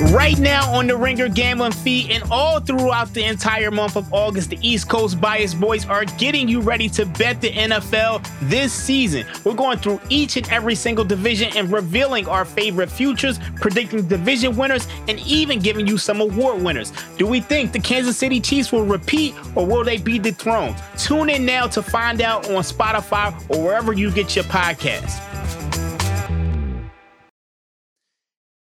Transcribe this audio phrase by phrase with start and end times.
[0.00, 4.50] Right now on the Ringer Gambling Feed and all throughout the entire month of August,
[4.50, 9.26] the East Coast Bias Boys are getting you ready to bet the NFL this season.
[9.42, 14.56] We're going through each and every single division and revealing our favorite futures, predicting division
[14.56, 16.92] winners, and even giving you some award winners.
[17.16, 20.76] Do we think the Kansas City Chiefs will repeat or will they be dethroned?
[20.96, 25.24] Tune in now to find out on Spotify or wherever you get your podcasts.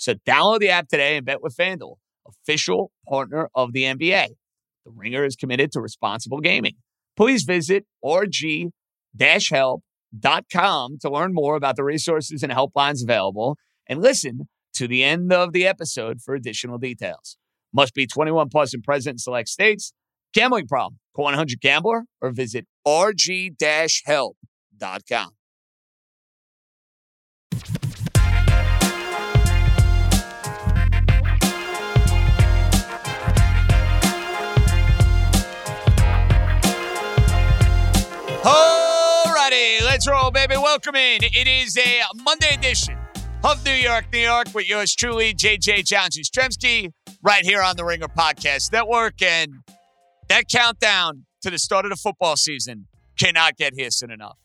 [0.00, 1.96] So download the app today and bet with FanDuel,
[2.26, 4.28] official partner of the NBA.
[4.86, 6.76] The Ringer is committed to responsible gaming.
[7.18, 8.72] Please visit rg-help.com
[11.02, 15.52] to learn more about the resources and helplines available and listen to the end of
[15.52, 17.36] the episode for additional details.
[17.70, 19.92] Must be 21 plus and present in select states.
[20.32, 20.98] Gambling problem?
[21.14, 23.50] Call 100 Gambler or visit rg-help.com.
[40.70, 41.24] Welcome in.
[41.24, 42.96] It is a Monday edition
[43.42, 46.92] of New York, New York with yours truly, JJ Jones Stremski,
[47.24, 49.20] right here on the Ringer Podcast Network.
[49.20, 49.52] And
[50.28, 52.86] that countdown to the start of the football season
[53.18, 54.38] cannot get here soon enough.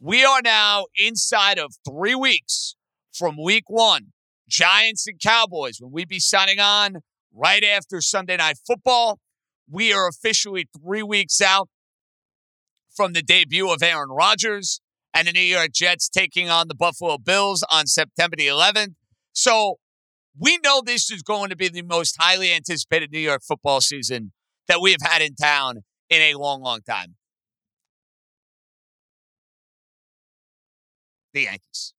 [0.00, 2.74] We are now inside of three weeks
[3.12, 4.08] from week one.
[4.48, 9.20] Giants and Cowboys, when we be signing on right after Sunday Night Football.
[9.70, 11.68] We are officially three weeks out
[12.96, 14.80] from the debut of Aaron Rodgers
[15.18, 18.94] and the New York Jets taking on the Buffalo Bills on September the 11th.
[19.32, 19.80] So
[20.38, 24.30] we know this is going to be the most highly anticipated New York football season
[24.68, 27.16] that we have had in town in a long, long time.
[31.34, 31.94] The Yankees.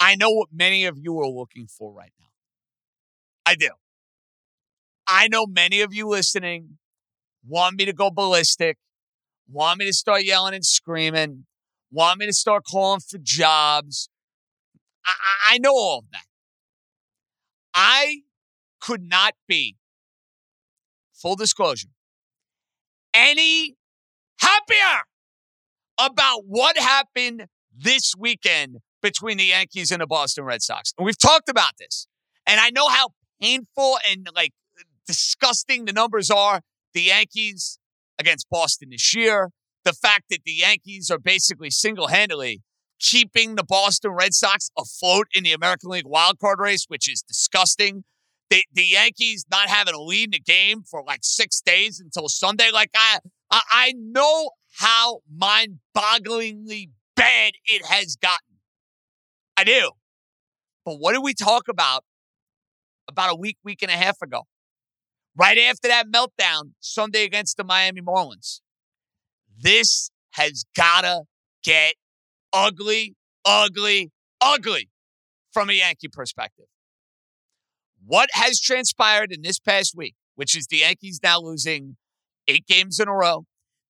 [0.00, 2.28] I know what many of you are looking for right now.
[3.44, 3.68] I do.
[5.06, 6.78] I know many of you listening
[7.46, 8.78] want me to go ballistic
[9.50, 11.44] want me to start yelling and screaming,
[11.90, 14.08] want me to start calling for jobs.
[15.04, 15.12] I,
[15.54, 16.24] I know all of that.
[17.74, 18.22] I
[18.80, 19.76] could not be,
[21.14, 21.88] full disclosure,
[23.14, 23.76] any
[24.40, 25.02] happier
[25.98, 30.92] about what happened this weekend between the Yankees and the Boston Red Sox.
[30.98, 32.06] And we've talked about this.
[32.46, 33.10] And I know how
[33.40, 34.52] painful and like
[35.06, 36.60] disgusting the numbers are.
[36.94, 37.78] The Yankees
[38.18, 39.50] against Boston this year.
[39.84, 42.62] The fact that the Yankees are basically single handedly
[43.00, 48.04] keeping the Boston Red Sox afloat in the American League wildcard race, which is disgusting.
[48.50, 52.28] The, the Yankees not having a lead in the game for like six days until
[52.28, 52.70] Sunday.
[52.72, 53.18] Like I,
[53.50, 58.56] I, I know how mind-bogglingly bad it has gotten.
[59.56, 59.90] I do.
[60.84, 62.04] But what did we talk about
[63.08, 64.42] about a week, week and a half ago?
[65.38, 68.60] Right after that meltdown Sunday against the Miami Marlins.
[69.56, 71.22] This has gotta
[71.62, 71.94] get
[72.52, 74.10] ugly, ugly,
[74.40, 74.88] ugly
[75.52, 76.66] from a Yankee perspective.
[78.04, 81.96] What has transpired in this past week, which is the Yankees now losing
[82.48, 83.44] eight games in a row.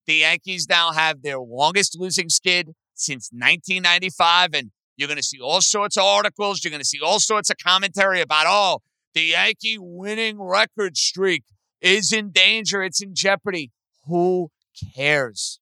[0.05, 4.53] The Yankees now have their longest losing skid since 1995.
[4.53, 6.63] And you're going to see all sorts of articles.
[6.63, 8.79] You're going to see all sorts of commentary about, oh,
[9.13, 11.43] the Yankee winning record streak
[11.81, 12.83] is in danger.
[12.83, 13.71] It's in jeopardy.
[14.05, 14.51] Who
[14.95, 15.59] cares?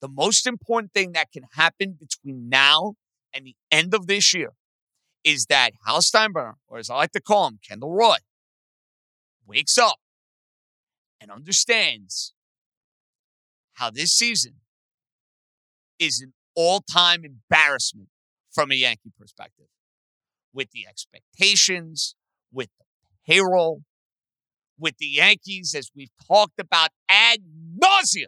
[0.00, 2.94] The most important thing that can happen between now
[3.34, 4.52] and the end of this year
[5.24, 8.16] is that Hal Steinbrenner, or as I like to call him, Kendall Roy,
[9.46, 9.98] wakes up
[11.20, 12.32] and understands
[13.74, 14.54] how this season
[15.98, 18.08] is an all time embarrassment
[18.52, 19.66] from a Yankee perspective
[20.52, 22.14] with the expectations,
[22.52, 22.84] with the
[23.26, 23.82] payroll,
[24.78, 27.40] with the Yankees, as we've talked about ad
[27.78, 28.26] nauseum.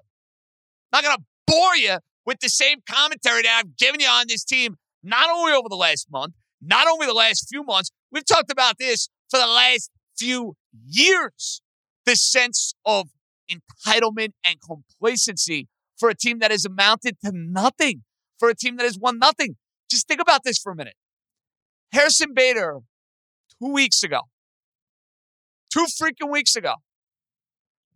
[0.92, 4.44] Not going to bore you with the same commentary that I've given you on this
[4.44, 8.50] team, not only over the last month, not only the last few months, we've talked
[8.50, 10.56] about this for the last few
[10.86, 11.62] years.
[12.06, 13.08] The sense of
[13.50, 15.68] entitlement and complacency
[15.98, 18.02] for a team that has amounted to nothing,
[18.38, 19.56] for a team that has won nothing.
[19.90, 20.94] Just think about this for a minute.
[21.92, 22.78] Harrison Bader,
[23.60, 24.22] two weeks ago,
[25.72, 26.74] two freaking weeks ago,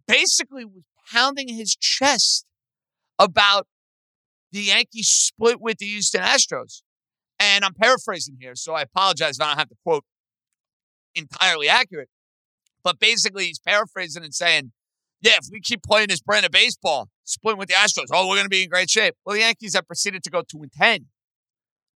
[0.07, 0.83] basically was
[1.13, 2.47] pounding his chest
[3.19, 3.67] about
[4.53, 6.83] the Yankees split with the Houston Astros.
[7.41, 10.05] And I'm paraphrasing here, so I apologize if I don't have the quote
[11.15, 12.09] entirely accurate.
[12.83, 14.73] But basically, he's paraphrasing and saying,
[15.21, 18.37] yeah, if we keep playing this brand of baseball, splitting with the Astros, oh, we're
[18.37, 19.15] going to be in great shape.
[19.25, 21.07] Well, the Yankees have proceeded to go 2 and 10.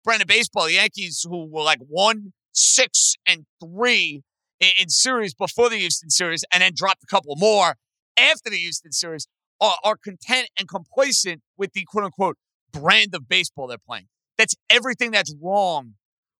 [0.05, 4.21] Brand of baseball, the Yankees, who were like 1, 6, and 3
[4.59, 7.75] in, in series before the Houston series, and then dropped a couple more
[8.17, 9.27] after the Houston series,
[9.59, 12.37] are, are content and complacent with the quote unquote
[12.71, 14.07] brand of baseball they're playing.
[14.37, 15.95] That's everything that's wrong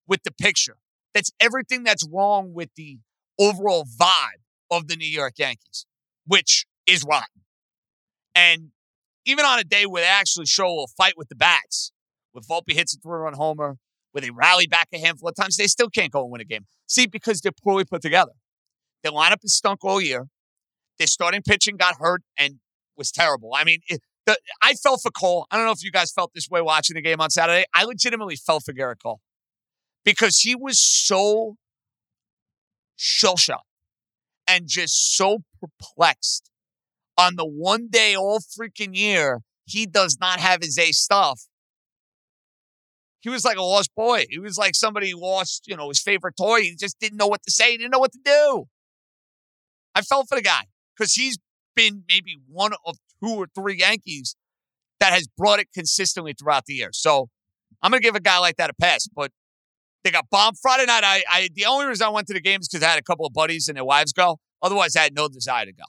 [0.06, 0.76] with the picture.
[1.14, 2.98] That's everything that's wrong with the
[3.38, 5.86] overall vibe of the New York Yankees,
[6.26, 7.42] which is rotten.
[8.34, 8.70] And
[9.24, 11.90] even on a day where they actually show a fight with the bats,
[12.36, 13.78] with Volpe hits a three run homer,
[14.12, 16.44] where they rally back a handful of times, they still can't go and win a
[16.44, 16.66] game.
[16.86, 18.32] See, because they're poorly put together.
[19.02, 20.26] Their lineup is stunk all year.
[20.98, 22.56] Their starting pitching got hurt and
[22.96, 23.50] was terrible.
[23.54, 25.46] I mean, it, the, I fell for Cole.
[25.50, 27.64] I don't know if you guys felt this way watching the game on Saturday.
[27.74, 29.20] I legitimately fell for Gerrit Cole
[30.04, 31.56] because he was so
[32.96, 33.66] shell shocked
[34.46, 36.50] and just so perplexed
[37.18, 41.42] on the one day all freaking year he does not have his A stuff.
[43.26, 44.24] He was like a lost boy.
[44.30, 46.60] He was like somebody lost, you know, his favorite toy.
[46.60, 47.72] He just didn't know what to say.
[47.72, 48.68] He didn't know what to do.
[49.96, 51.36] I felt for the guy because he's
[51.74, 54.36] been maybe one of two or three Yankees
[55.00, 56.90] that has brought it consistently throughout the year.
[56.92, 57.28] So
[57.82, 59.08] I'm going to give a guy like that a pass.
[59.08, 59.32] But
[60.04, 61.02] they got bombed Friday night.
[61.02, 63.02] I, I the only reason I went to the game is because I had a
[63.02, 64.38] couple of buddies and their wives go.
[64.62, 65.82] Otherwise, I had no desire to go.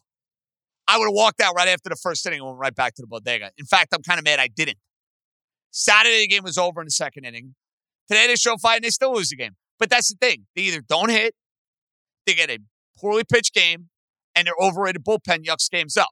[0.87, 3.03] I would have walked out right after the first inning and went right back to
[3.03, 3.51] the bodega.
[3.59, 4.79] In fact, I'm kind of mad I didn't.
[5.71, 7.55] Saturday, the game was over in the second inning.
[8.09, 9.55] Today, they show fight and they still lose the game.
[9.79, 10.47] But that's the thing.
[10.55, 11.35] They either don't hit,
[12.25, 12.59] they get a
[12.97, 13.89] poorly pitched game,
[14.35, 16.09] and their overrated bullpen yucks games up,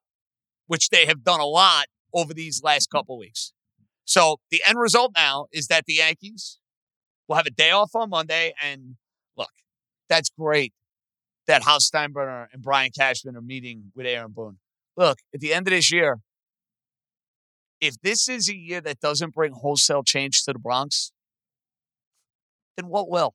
[0.67, 3.53] which they have done a lot over these last couple weeks.
[4.03, 6.59] So the end result now is that the Yankees
[7.27, 8.53] We'll have a day off on Monday.
[8.63, 8.95] And
[9.37, 9.49] look,
[10.09, 10.73] that's great
[11.47, 14.57] that Hal Steinbrenner and Brian Cashman are meeting with Aaron Boone.
[14.97, 16.19] Look, at the end of this year,
[17.81, 21.11] if this is a year that doesn't bring wholesale change to the Bronx,
[22.77, 23.33] then what will?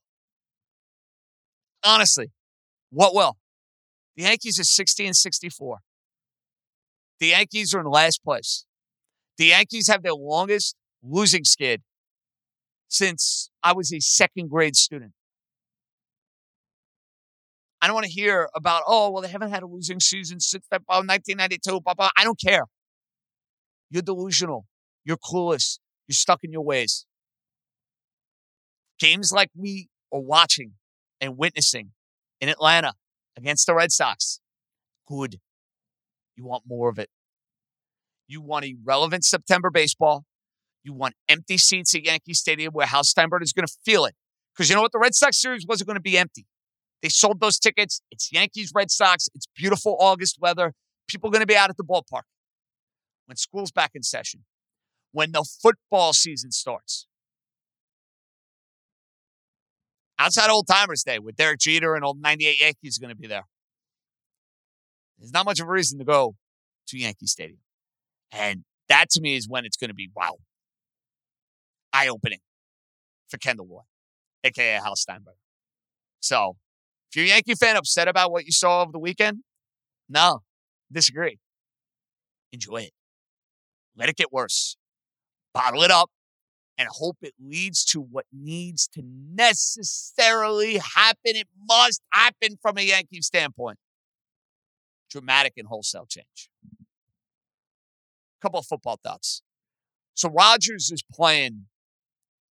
[1.85, 2.31] Honestly,
[2.91, 3.37] what will?
[4.17, 5.79] The Yankees are 60 and 64.
[7.21, 8.65] The Yankees are in last place.
[9.39, 11.83] The Yankees have their longest losing skid
[12.89, 15.13] since I was a second grade student.
[17.81, 20.67] I don't want to hear about, oh, well, they haven't had a losing season since
[20.71, 21.81] 1992.
[21.81, 22.11] Blah, blah.
[22.17, 22.65] I don't care.
[23.91, 24.67] You're delusional.
[25.05, 25.79] You're clueless.
[26.07, 27.07] You're stuck in your ways.
[28.99, 30.73] Games like we are watching
[31.21, 31.93] and witnessing
[32.41, 32.95] in Atlanta
[33.37, 34.41] against the Red Sox,
[35.07, 35.41] good.
[36.37, 37.09] You want more of it.
[38.29, 40.25] You want irrelevant September baseball.
[40.85, 44.15] You want empty seats at Yankee Stadium where Hal Steinbrenner is going to feel it.
[44.55, 44.93] Because you know what?
[44.93, 46.47] The Red Sox series wasn't going to be empty.
[47.03, 48.03] They sold those tickets.
[48.11, 49.29] It's Yankees, Red Sox.
[49.35, 50.75] It's beautiful August weather.
[51.09, 52.23] People are going to be out at the ballpark
[53.31, 54.41] when school's back in session,
[55.13, 57.07] when the football season starts.
[60.19, 63.45] Outside Old Timers Day with Derek Jeter and old 98 Yankees going to be there.
[65.17, 66.35] There's not much of a reason to go
[66.89, 67.61] to Yankee Stadium.
[68.33, 70.39] And that to me is when it's going to be wow
[71.93, 72.41] eye opening
[73.29, 73.83] for Kendall Roy,
[74.43, 75.39] aka Hal Steinbrenner.
[76.19, 76.57] So,
[77.11, 79.45] if you're a Yankee fan upset about what you saw over the weekend,
[80.09, 80.41] no,
[80.93, 81.39] disagree.
[82.53, 82.93] Enjoy it.
[83.97, 84.77] Let it get worse.
[85.53, 86.11] Bottle it up
[86.79, 91.37] and hope it leads to what needs to necessarily happen.
[91.37, 93.79] It must happen from a Yankee standpoint.
[95.11, 96.49] Dramatic and wholesale change.
[98.41, 99.43] Couple of football thoughts.
[100.15, 101.67] So Rodgers is playing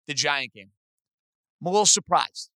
[0.06, 0.70] the Giant game.
[1.60, 2.50] I'm a little surprised,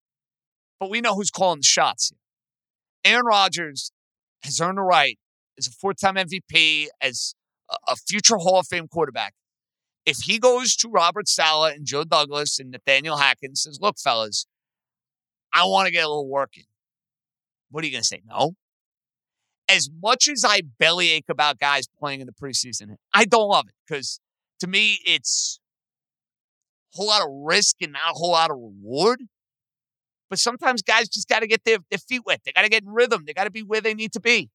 [0.81, 3.12] but we know who's calling the shots here.
[3.12, 3.93] Aaron Rodgers
[4.43, 5.19] has earned the right
[5.59, 7.35] as a four-time MVP, as
[7.88, 9.35] a future Hall of Fame quarterback.
[10.06, 14.47] If he goes to Robert Saleh and Joe Douglas and Nathaniel Hackett says, "Look, fellas,
[15.52, 16.64] I want to get a little work in,"
[17.71, 18.23] what are you going to say?
[18.26, 18.54] No.
[19.66, 23.75] As much as I bellyache about guys playing in the preseason, I don't love it
[23.87, 24.21] because
[24.61, 25.59] to me, it's
[26.92, 29.23] a whole lot of risk and not a whole lot of reward.
[30.30, 32.40] But sometimes guys just got to get their, their feet wet.
[32.44, 33.25] They got to get in rhythm.
[33.26, 34.50] They got to be where they need to be.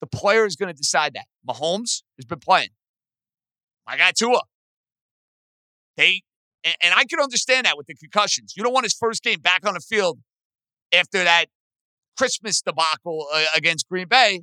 [0.00, 1.26] The player is going to decide that.
[1.48, 2.70] Mahomes has been playing.
[3.86, 4.42] My guy Tua.
[5.96, 6.22] They
[6.64, 8.54] and, and I can understand that with the concussions.
[8.56, 10.18] You don't want his first game back on the field
[10.92, 11.46] after that
[12.16, 14.42] Christmas debacle uh, against Green Bay,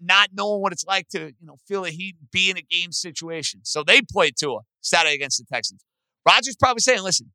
[0.00, 2.92] not knowing what it's like to, you know, feel the heat, be in a game
[2.92, 3.60] situation.
[3.64, 5.84] So they played Tua Saturday against the Texans.
[6.26, 7.32] Rodgers probably saying, listen,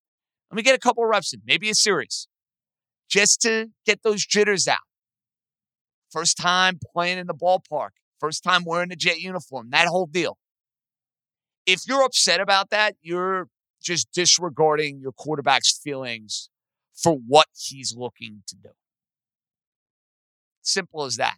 [0.51, 2.27] let me get a couple reps in, maybe a series,
[3.09, 4.79] just to get those jitters out.
[6.11, 10.37] First time playing in the ballpark, first time wearing a jet uniform, that whole deal.
[11.65, 13.49] If you're upset about that, you're
[13.81, 16.49] just disregarding your quarterback's feelings
[16.93, 18.69] for what he's looking to do.
[20.61, 21.37] Simple as that.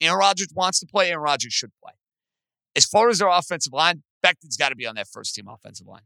[0.00, 1.92] Aaron Rodgers wants to play, Aaron Rodgers should play.
[2.76, 5.86] As far as their offensive line, Becton's got to be on that first team offensive
[5.86, 6.02] line.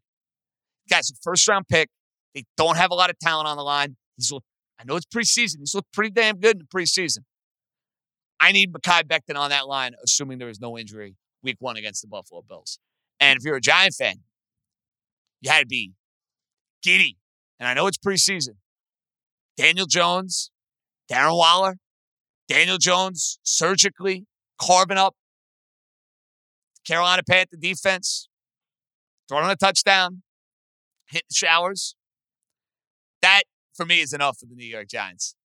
[0.89, 1.89] Guy's a first round pick.
[2.35, 3.97] They don't have a lot of talent on the line.
[4.17, 4.47] He's looked,
[4.81, 5.59] I know it's preseason.
[5.61, 7.21] He's looked pretty damn good in the preseason.
[8.43, 12.03] I need Mekhi Becton on that line, assuming there is no injury week one against
[12.03, 12.81] the Buffalo Bills.
[13.21, 14.17] And if you're a Giant fan,
[15.41, 15.93] you had to be
[16.83, 17.19] giddy.
[17.61, 18.57] And I know it's preseason.
[19.57, 20.51] Daniel Jones,
[21.11, 21.77] Darren Waller,
[22.49, 24.27] Daniel Jones surgically
[24.61, 25.15] carving up
[26.85, 28.29] Carolina Panther defense,
[29.29, 30.23] throwing a touchdown,
[31.07, 31.95] hitting showers.
[33.21, 33.43] That
[33.77, 35.37] for me is enough for the New York Giants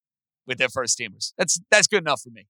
[0.48, 1.34] with their first teamers.
[1.38, 2.48] That's that's good enough for me.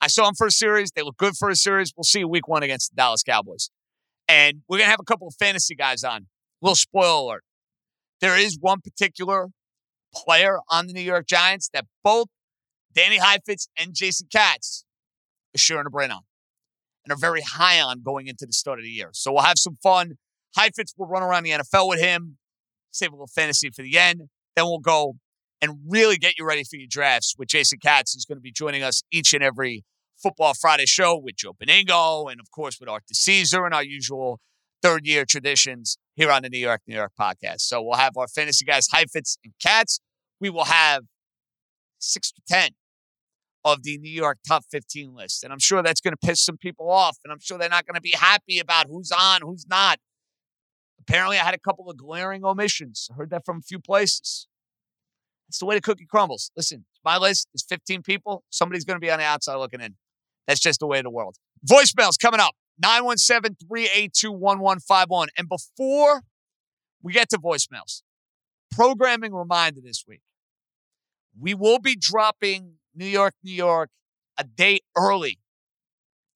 [0.00, 0.90] I saw them for a series.
[0.94, 1.92] They look good for a series.
[1.96, 3.70] We'll see week one against the Dallas Cowboys.
[4.28, 6.26] And we're gonna have a couple of fantasy guys on.
[6.62, 7.44] Little spoiler alert.
[8.20, 9.48] There is one particular
[10.14, 12.28] player on the New York Giants that both
[12.94, 14.84] Danny Heifetz and Jason Katz
[15.54, 16.22] are sharing a brain on
[17.04, 19.10] and are very high on going into the start of the year.
[19.12, 20.18] So we'll have some fun.
[20.56, 22.38] Heifetz will run around the NFL with him,
[22.90, 24.22] save a little fantasy for the end.
[24.56, 25.16] Then we'll go
[25.60, 28.52] and really get you ready for your drafts with Jason Katz, who's going to be
[28.52, 29.84] joining us each and every
[30.22, 34.40] Football Friday show with Joe Benigno and, of course, with Arthur Caesar and our usual
[34.82, 37.60] third year traditions here on the New York, New York podcast.
[37.60, 40.00] So we'll have our fantasy guys, Heifetz and Katz.
[40.40, 41.04] We will have
[41.98, 42.70] six to 10
[43.64, 45.44] of the New York top 15 list.
[45.44, 47.18] And I'm sure that's going to piss some people off.
[47.24, 49.98] And I'm sure they're not going to be happy about who's on, who's not.
[51.00, 53.08] Apparently, I had a couple of glaring omissions.
[53.10, 54.46] I heard that from a few places.
[55.48, 56.50] It's the way the cookie crumbles.
[56.56, 58.44] Listen, my list is 15 people.
[58.50, 59.96] Somebody's going to be on the outside looking in.
[60.46, 61.36] That's just the way of the world.
[61.68, 65.28] Voicemails coming up 917 382 1151.
[65.36, 66.22] And before
[67.02, 68.02] we get to voicemails,
[68.70, 70.20] programming reminder this week.
[71.38, 73.90] We will be dropping New York, New York
[74.36, 75.38] a day early.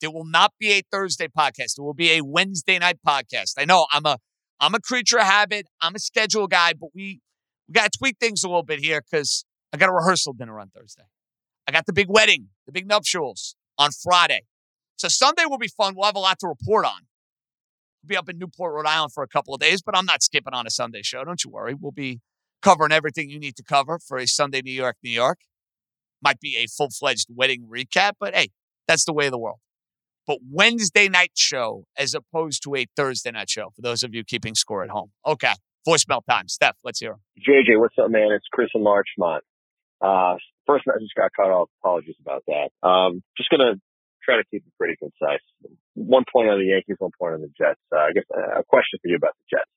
[0.01, 1.77] There will not be a Thursday podcast.
[1.77, 3.55] There will be a Wednesday night podcast.
[3.59, 4.19] I know I'm a
[4.61, 5.67] I'm a creature of habit.
[5.81, 7.21] I'm a schedule guy, but we
[7.73, 10.61] we got to tweak things a little bit here because I got a rehearsal dinner
[10.61, 11.05] on Thursday.
[11.67, 14.43] I got the big wedding, the big nuptials on Friday.
[14.97, 15.95] So Sunday will be fun.
[15.97, 17.07] We'll have a lot to report on.
[18.03, 20.23] We'll be up in Newport, Rhode Island for a couple of days, but I'm not
[20.23, 21.25] skipping on a Sunday show.
[21.25, 21.75] Don't you worry.
[21.75, 22.21] We'll be
[22.61, 25.39] covering everything you need to cover for a Sunday New York, New York.
[26.21, 28.51] Might be a full fledged wedding recap, but hey,
[28.87, 29.61] that's the way of the world.
[30.27, 34.25] But Wednesday night show as opposed to a Thursday night show for those of you
[34.25, 35.13] keeping score at home.
[35.27, 35.55] Okay.
[35.87, 36.49] Voicemail time.
[36.49, 37.19] Steph, let's hear.
[37.39, 38.29] JJ, what's up, man?
[38.33, 39.43] It's Chris in Larchmont.
[40.01, 40.35] Uh,
[40.67, 41.69] first I just got cut off.
[41.83, 42.71] Apologies about that.
[42.87, 43.75] Um, just gonna
[44.25, 45.43] try to keep it pretty concise.
[45.95, 47.81] One point on the Yankees, one point on the Jets.
[47.91, 49.71] Uh, I guess uh, a question for you about the Jets.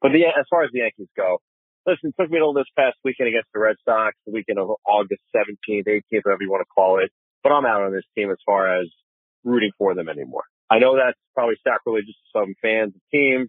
[0.00, 1.40] But the, as far as the Yankees go,
[1.86, 5.22] listen, took me till this past weekend against the Red Sox, the weekend of August
[5.34, 7.10] 17th, 18th, whatever you want to call it.
[7.42, 8.88] But I'm out on this team as far as
[9.44, 10.44] rooting for them anymore.
[10.68, 13.48] I know that's probably sacrilegious to some fans of teams.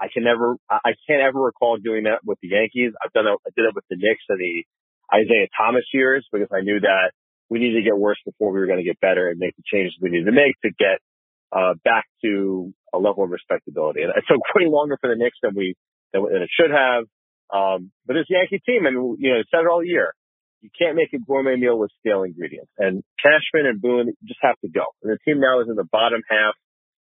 [0.00, 2.92] I can never, I can't ever recall doing that with the Yankees.
[2.98, 4.64] I've done it, I did it with the Knicks and the
[5.14, 7.12] Isiah Thomas years because I knew that
[7.48, 9.62] we needed to get worse before we were going to get better and make the
[9.66, 10.98] changes we needed to make to get,
[11.52, 14.02] uh, back to a level of respectability.
[14.02, 15.74] And it took way longer for the Knicks than we,
[16.12, 17.04] than, than it should have.
[17.54, 20.14] Um, but this Yankee team, and you know, said it all year,
[20.64, 22.72] you can't make a gourmet meal with stale ingredients.
[22.78, 24.82] And Cashman and Boone just have to go.
[25.02, 26.56] And the team now is in the bottom half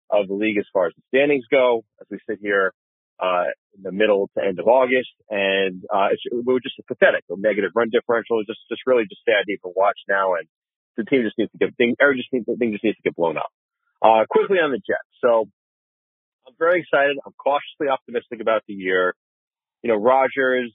[0.09, 2.73] of the league as far as the standings go, as we sit here,
[3.19, 5.09] uh, in the middle to end of August.
[5.29, 7.23] And, uh, were just pathetic.
[7.29, 10.35] A negative run differential just, just really just sad to even watch now.
[10.35, 10.47] And
[10.95, 13.15] the team just needs to get, thing, or just needs, thing just needs to get
[13.15, 13.49] blown up.
[14.01, 15.09] Uh, quickly on the Jets.
[15.21, 15.49] So
[16.47, 17.17] I'm very excited.
[17.25, 19.15] I'm cautiously optimistic about the year
[19.83, 20.73] you know, Rodgers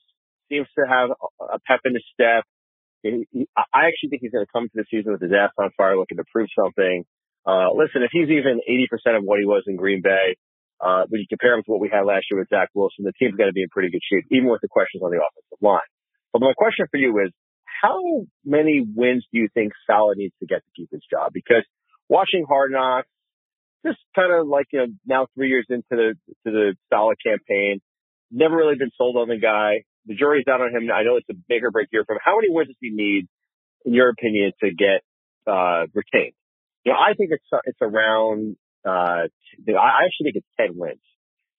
[0.50, 1.10] seems to have
[1.40, 2.44] a pep in his step.
[3.02, 5.50] He, he, I actually think he's going to come to the season with his ass
[5.58, 7.04] on fire, looking to prove something.
[7.46, 10.36] Uh, listen, if he's even 80% of what he was in Green Bay,
[10.80, 13.12] uh, when you compare him to what we had last year with Zach Wilson, the
[13.18, 15.60] team's going to be in pretty good shape, even with the questions on the offensive
[15.60, 15.86] line.
[16.32, 17.30] But my question for you is,
[17.82, 17.98] how
[18.44, 21.32] many wins do you think Saleh needs to get to keep his job?
[21.32, 21.66] Because
[22.08, 23.08] watching Hard Knocks,
[23.84, 26.14] just kind of like, you know, now three years into the,
[26.46, 27.80] to the Saleh campaign,
[28.30, 29.82] never really been sold on the guy.
[30.06, 30.90] The jury's out on him.
[30.94, 32.20] I know it's a bigger break for him.
[32.24, 33.26] How many wins does he need
[33.84, 35.02] in your opinion, to get
[35.46, 36.34] uh, retained?
[36.84, 38.56] You know, I think it's it's around.
[38.84, 41.00] Uh, I actually think it's ten wins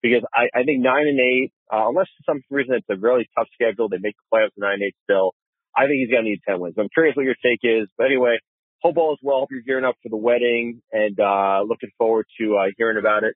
[0.01, 3.27] because I, I think nine and eight, uh, unless for some reason it's a really
[3.37, 5.31] tough schedule, they make the playoffs nine and eight still.
[5.75, 6.75] I think he's going to need ten wins.
[6.77, 8.37] I'm curious what your take is, but anyway,
[8.83, 9.39] hope all is well.
[9.39, 13.23] Hope you're gearing up for the wedding and uh, looking forward to uh, hearing about
[13.23, 13.35] it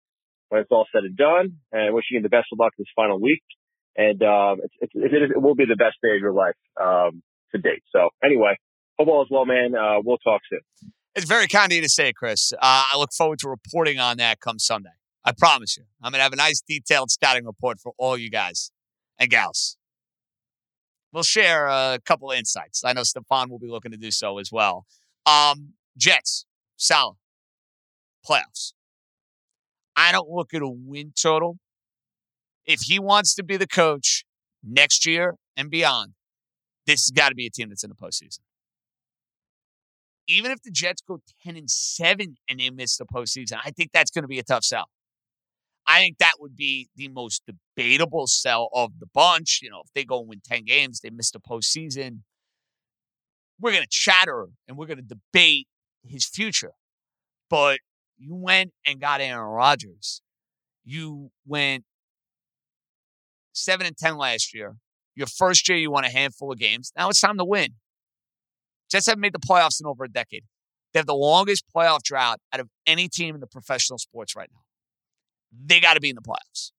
[0.50, 1.58] when it's all said and done.
[1.72, 3.42] And wishing you the best of luck this final week.
[3.96, 7.24] And um, it's, it's, it, it will be the best day of your life um,
[7.56, 7.82] to date.
[7.92, 8.58] So anyway,
[9.00, 9.74] hope all is well, man.
[9.74, 10.60] Uh, we'll talk soon.
[11.18, 12.54] It's very kind of you to say, Chris.
[12.54, 14.92] Uh, I look forward to reporting on that come Sunday.
[15.26, 15.84] I promise you.
[16.00, 18.70] I'm going to have a nice detailed scouting report for all you guys
[19.18, 19.78] and gals.
[21.12, 22.84] We'll share a couple insights.
[22.86, 24.86] I know Stefan will be looking to do so as well.
[25.26, 26.46] Um, Jets,
[26.76, 27.16] Saleh,
[28.24, 28.74] playoffs.
[29.96, 31.58] I don't look at a win total.
[32.68, 34.24] If he wants to be the coach
[34.64, 36.14] next year and beyond,
[36.86, 38.42] this has got to be a team that's in the postseason.
[40.28, 43.92] Even if the Jets go 10 and 7 and they miss the postseason, I think
[43.94, 44.90] that's going to be a tough sell.
[45.88, 49.62] I think that would be the most debatable sell of the bunch.
[49.62, 52.20] You know, if they go and win 10 games, they miss the postseason.
[53.60, 55.68] We're going to chatter and we're going to debate
[56.04, 56.74] his future.
[57.50, 57.80] But
[58.18, 60.22] you went and got Aaron Rodgers.
[60.84, 61.86] You went
[63.54, 64.76] 7 and 10 last year.
[65.16, 66.92] Your first year, you won a handful of games.
[66.98, 67.76] Now it's time to win.
[68.90, 70.44] Jets haven't made the playoffs in over a decade.
[70.94, 74.50] They have the longest playoff drought out of any team in the professional sports right
[74.54, 74.62] now.
[75.66, 76.72] They got to be in the playoffs.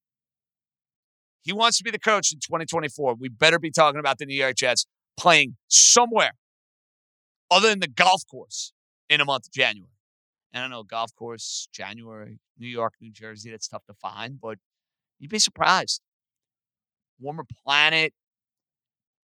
[1.42, 3.14] He wants to be the coach in 2024.
[3.14, 4.86] We better be talking about the New York Jets
[5.16, 6.32] playing somewhere
[7.50, 8.72] other than the golf course
[9.08, 9.92] in a month of January.
[10.52, 14.58] And I know golf course, January, New York, New Jersey, that's tough to find, but
[15.18, 16.00] you'd be surprised.
[17.20, 18.12] Warmer planet,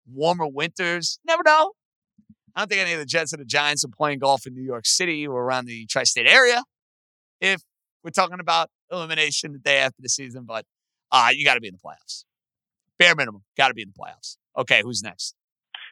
[0.07, 1.73] warmer winters, never know.
[2.54, 4.62] I don't think any of the Jets or the Giants are playing golf in New
[4.62, 6.62] York City or around the tri state area.
[7.40, 7.62] If
[8.02, 10.64] we're talking about elimination the day after the season, but
[11.11, 12.24] uh, you got to be in the playoffs.
[12.98, 14.37] Bare minimum, got to be in the playoffs.
[14.57, 15.35] Okay, who's next?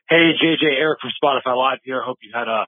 [0.08, 2.02] Hey, JJ, Eric from Spotify Live here.
[2.02, 2.66] Hope you had a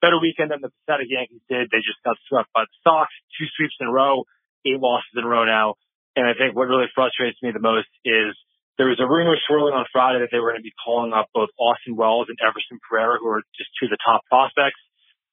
[0.00, 1.68] better weekend than the pathetic Yankees did.
[1.70, 4.24] They just got swept by the Sox, two sweeps in a row,
[4.64, 5.74] eight losses in a row now.
[6.16, 8.36] And I think what really frustrates me the most is
[8.76, 11.30] there was a rumor swirling on Friday that they were going to be calling up
[11.30, 14.80] both Austin Wells and Everson Pereira, who are just two of the top prospects.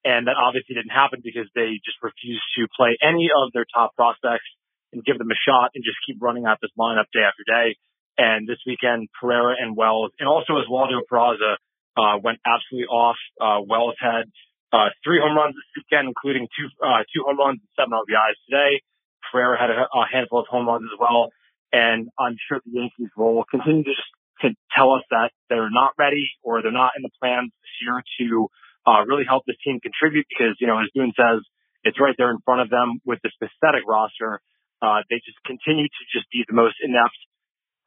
[0.06, 3.94] And that obviously didn't happen because they just refused to play any of their top
[3.98, 4.46] prospects
[4.94, 7.78] and give them a shot and just keep running out this lineup day after day.
[8.18, 11.58] And this weekend, Pereira and Wells, and also as Oswaldo Peraza,
[11.98, 13.18] uh, went absolutely off.
[13.40, 14.30] Uh, Wells had,
[14.74, 18.38] uh, three home runs this weekend, including two, uh, two home runs and seven RBIs
[18.46, 18.82] today.
[19.32, 21.30] Pereira had a, a handful of home runs as well.
[21.72, 25.94] And I'm sure the Yankees will continue to just to tell us that they're not
[25.98, 28.48] ready or they're not in the plans this year to
[28.86, 31.46] uh, really help this team contribute because, you know, as Boone says,
[31.84, 34.42] it's right there in front of them with this pathetic roster.
[34.82, 37.18] Uh, they just continue to just be the most inept,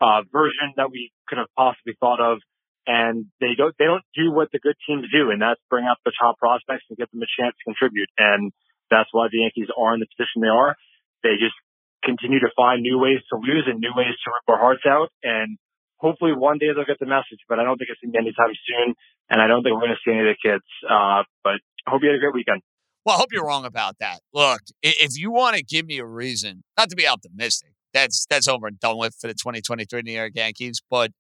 [0.00, 2.38] uh, version that we could have possibly thought of.
[2.86, 5.30] And they don't, they don't do what the good teams do.
[5.30, 8.10] And that's bring up the top prospects and get them a chance to contribute.
[8.18, 8.52] And
[8.90, 10.76] that's why the Yankees are in the position they are.
[11.24, 11.56] They just
[12.04, 15.08] continue to find new ways to lose and new ways to rip our hearts out.
[15.22, 15.58] And
[15.96, 18.22] hopefully one day they'll get the message, but I don't think it's going to be
[18.28, 18.94] anytime soon.
[19.30, 20.68] And I don't think we're going to see any of the kids.
[20.84, 22.60] Uh, but I hope you had a great weekend.
[23.04, 24.20] Well, I hope you're wrong about that.
[24.32, 28.48] Look, if you want to give me a reason, not to be optimistic, that's that's
[28.48, 31.12] over and done with for the 2023 New York Yankees, but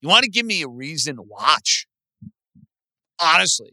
[0.00, 1.86] you want to give me a reason to watch.
[3.20, 3.72] Honestly,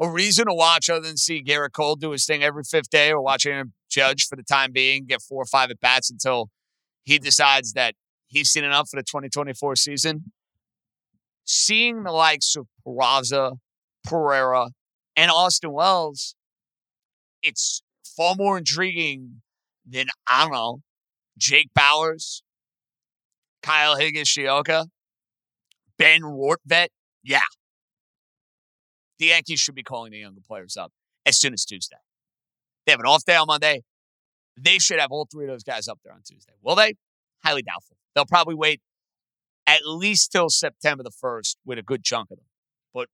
[0.00, 3.10] a reason to watch other than see Gerrit Cole do his thing every fifth day
[3.10, 6.50] or watching him judge for the time being, get four or five at bats until
[7.04, 7.94] he decides that
[8.28, 10.32] he's seen enough for the 2024 season.
[11.44, 13.56] Seeing the likes of Peraza,
[14.04, 14.68] Pereira,
[15.16, 16.34] and Austin Wells,
[17.42, 19.40] it's far more intriguing
[19.86, 20.80] than, I don't know,
[21.38, 22.42] Jake Bauers,
[23.62, 24.86] Kyle Higashioka,
[25.98, 26.88] Ben Rortvedt.
[27.22, 27.40] Yeah.
[29.18, 30.92] The Yankees should be calling the younger players up
[31.26, 31.96] as soon as Tuesday.
[32.86, 33.82] They have an off day on Monday.
[34.56, 36.54] They should have all three of those guys up there on Tuesday.
[36.62, 36.94] Will they?
[37.44, 37.96] Highly doubtful.
[38.14, 38.80] They'll probably wait
[39.66, 42.46] at least till September the 1st with a good chunk of them.
[42.94, 43.08] But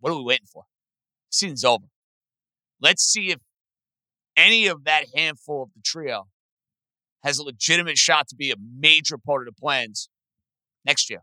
[0.00, 0.64] what are we waiting for?
[1.30, 1.86] Season's over.
[2.80, 3.40] Let's see if
[4.36, 6.28] any of that handful of the trio
[7.24, 10.08] has a legitimate shot to be a major part of the plans
[10.84, 11.22] next year.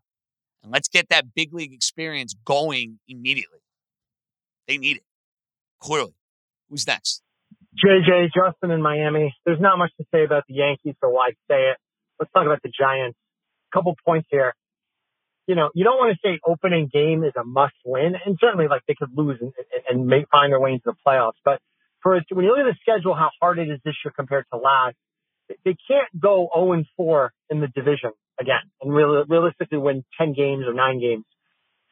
[0.61, 3.62] And let's get that big league experience going immediately.
[4.67, 5.03] They need it.
[5.79, 6.13] Clearly.
[6.69, 7.21] Who's next?
[7.83, 9.35] JJ, Justin in Miami.
[9.45, 11.77] There's not much to say about the Yankees, so why say it?
[12.19, 13.17] Let's talk about the Giants.
[13.73, 14.53] A couple points here.
[15.47, 18.67] you know, you don't want to say opening game is a must win, and certainly
[18.67, 19.51] like they could lose and,
[19.89, 21.33] and make, find their way into the playoffs.
[21.43, 21.59] But
[22.01, 24.59] for when you look at the schedule, how hard it is this year compared to
[24.59, 24.95] last,
[25.65, 30.33] they can't go 0 and 4 in the division again and really, realistically win 10
[30.33, 31.25] games or nine games.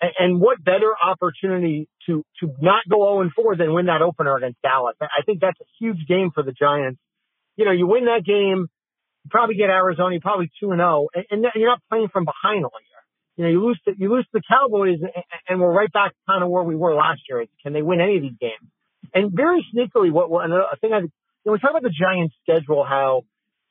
[0.02, 4.36] And, what better opportunity to to not go 0 and 4 than win that opener
[4.36, 4.96] against Dallas?
[5.00, 7.00] I think that's a huge game for the Giants.
[7.56, 8.66] You know, you win that game,
[9.24, 12.66] you probably get Arizona, you're probably 2 and 0, and you're not playing from behind
[12.66, 13.02] all year.
[13.38, 14.98] You know, you lose to, you lose to the Cowboys,
[15.48, 17.46] and we're right back kind of where we were last year.
[17.64, 18.70] Can they win any of these games?
[19.14, 21.10] And very sneakily, what, another thing I, you
[21.46, 23.24] know, we talk about the Giants' schedule, how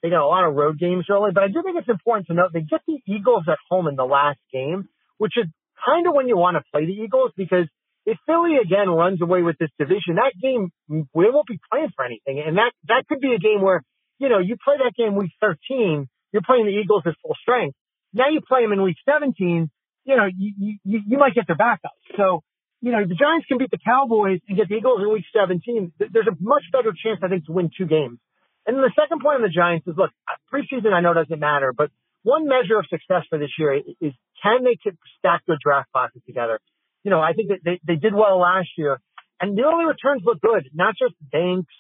[0.03, 2.35] they got a lot of road games early, but I do think it's important to
[2.35, 4.89] note they get the Eagles at home in the last game,
[5.19, 5.47] which is
[5.85, 7.67] kind of when you want to play the Eagles because
[8.07, 12.05] if Philly again runs away with this division, that game we won't be playing for
[12.05, 13.83] anything, and that that could be a game where
[14.19, 17.77] you know you play that game week 13, you're playing the Eagles at full strength.
[18.13, 19.71] Now you play them in week 17,
[20.05, 21.93] you know you you, you might get their backup.
[22.17, 22.43] So
[22.81, 25.93] you know the Giants can beat the Cowboys and get the Eagles in week 17.
[25.99, 28.19] There's a much better chance I think to win two games.
[28.67, 30.11] And the second point on the Giants is, look,
[30.53, 31.91] preseason I know doesn't matter, but
[32.23, 34.77] one measure of success for this year is can they
[35.19, 36.61] stack good draft classes together?
[37.05, 39.01] You know, I think that they, they did well last year,
[39.41, 40.69] and the early returns look good.
[40.75, 41.73] Not just Banks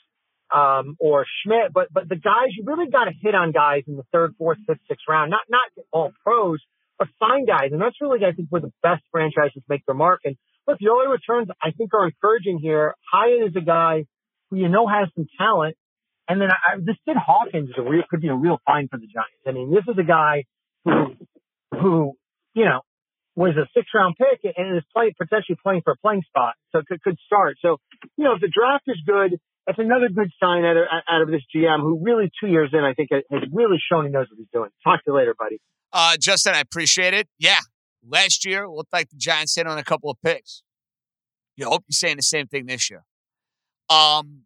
[0.55, 3.97] um, or Schmitz, but but the guys you really got to hit on guys in
[3.97, 5.31] the third, fourth, fifth, sixth round.
[5.31, 6.59] Not not all pros,
[6.99, 10.21] but fine guys, and that's really I think where the best franchises make their mark.
[10.25, 12.95] And look, the early returns I think are encouraging here.
[13.13, 14.07] Hyatt is a guy
[14.51, 15.77] who you know has some talent.
[16.31, 18.99] And then I, this Sid Hawkins is a real, could be a real find for
[18.99, 19.43] the Giants.
[19.49, 20.45] I mean, this is a guy
[20.85, 21.17] who,
[21.75, 22.13] who,
[22.55, 22.83] you know,
[23.35, 26.55] was a six round pick and is playing, potentially playing for a playing spot.
[26.71, 27.57] So could, could start.
[27.61, 27.79] So,
[28.17, 31.29] you know, if the draft is good, that's another good sign out of, out of
[31.33, 34.39] this GM who really two years in, I think has really shown he knows what
[34.39, 34.71] he's doing.
[34.85, 35.61] Talk to you later, buddy.
[35.93, 37.27] Uh, Justin, I appreciate it.
[37.41, 37.59] Yeah.
[38.09, 40.63] Last year looked like the Giants hit on a couple of picks.
[41.57, 43.05] You hope you're saying the same thing this year.
[43.91, 44.43] Um,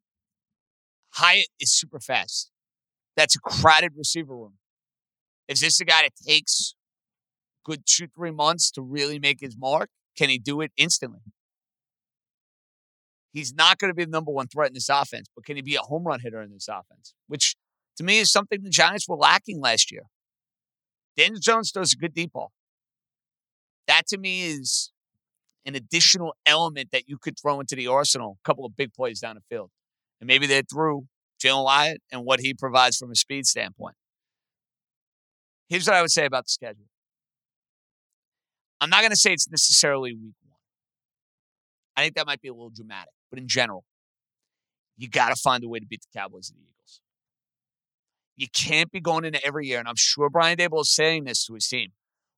[1.15, 2.51] Hyatt is super fast.
[3.17, 4.55] That's a crowded receiver room.
[5.49, 6.75] Is this a guy that takes
[7.65, 9.91] good two, three months to really make his mark?
[10.17, 11.21] Can he do it instantly?
[13.33, 15.63] He's not going to be the number one threat in this offense, but can he
[15.63, 17.15] be a home run hitter in this offense?
[17.27, 17.57] Which
[17.97, 20.03] to me is something the Giants were lacking last year.
[21.17, 22.53] Daniel Jones throws a good deep ball.
[23.87, 24.93] That to me is
[25.65, 28.39] an additional element that you could throw into the arsenal.
[28.45, 29.71] A couple of big plays down the field.
[30.25, 31.05] And maybe they're through
[31.39, 33.95] Jalin Hyatt and what he provides from a speed standpoint.
[35.69, 36.87] Here's what I would say about the schedule.
[38.81, 40.57] I'm not going to say it's necessarily week one.
[41.95, 43.85] I think that might be a little dramatic, but in general,
[44.97, 47.03] you got to find a way to beat the Cowboys and the Eagles.
[48.35, 51.45] You can't be going into every year, and I'm sure Brian Daboll is saying this
[51.45, 51.93] to his team.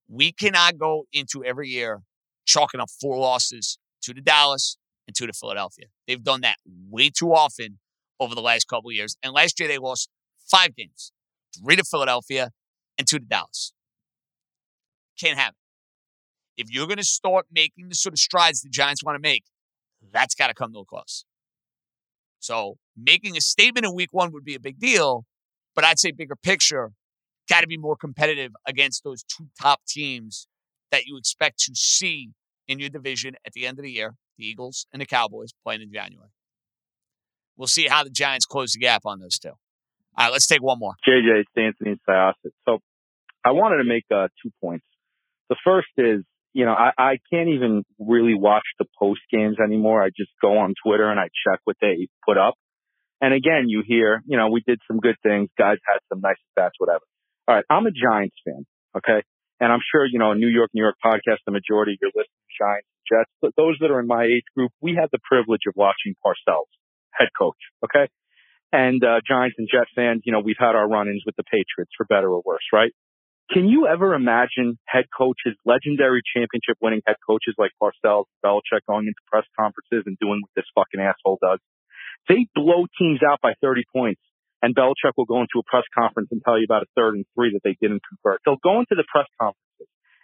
[0.08, 2.02] We cannot go into every year
[2.46, 5.86] chalking up four losses to the Dallas, and two to Philadelphia.
[6.06, 7.78] They've done that way too often
[8.20, 9.16] over the last couple years.
[9.22, 10.08] And last year they lost
[10.50, 11.12] five games,
[11.58, 12.50] three to Philadelphia
[12.98, 13.72] and two to Dallas.
[15.20, 16.62] Can't have it.
[16.62, 19.44] If you're going to start making the sort of strides the Giants want to make,
[20.12, 21.24] that's got to come to a close.
[22.38, 25.24] So making a statement in week one would be a big deal,
[25.74, 26.92] but I'd say bigger picture,
[27.48, 30.48] got to be more competitive against those two top teams
[30.90, 32.30] that you expect to see
[32.68, 35.82] in your division at the end of the year the Eagles and the Cowboys playing
[35.82, 36.30] in January.
[37.56, 39.50] We'll see how the Giants close the gap on those two.
[40.18, 40.94] All right, let's take one more.
[41.06, 42.52] JJ, Anthony and Syosset.
[42.66, 42.78] So
[43.44, 44.84] I wanted to make uh, two points.
[45.48, 46.22] The first is,
[46.52, 50.02] you know, I, I can't even really watch the post games anymore.
[50.02, 52.54] I just go on Twitter and I check what they put up.
[53.20, 55.48] And again, you hear, you know, we did some good things.
[55.58, 57.04] Guys had some nice stats, whatever.
[57.48, 57.64] All right.
[57.70, 58.66] I'm a Giants fan.
[58.96, 59.22] Okay.
[59.60, 62.50] And I'm sure, you know, New York, New York podcast, the majority of your listeners,
[62.60, 65.74] Giants, Jets, but those that are in my age group, we had the privilege of
[65.76, 66.70] watching Parcells,
[67.12, 67.58] head coach.
[67.84, 68.10] Okay.
[68.72, 71.92] And, uh, Giants and Jet fans, you know, we've had our run-ins with the Patriots
[71.96, 72.92] for better or worse, right?
[73.50, 79.06] Can you ever imagine head coaches, legendary championship winning head coaches like Parcells, Belichick going
[79.06, 81.60] into press conferences and doing what this fucking asshole does?
[82.28, 84.20] They blow teams out by 30 points
[84.62, 87.24] and Belichick will go into a press conference and tell you about a third and
[87.34, 88.40] three that they didn't convert.
[88.44, 89.65] They'll go into the press conferences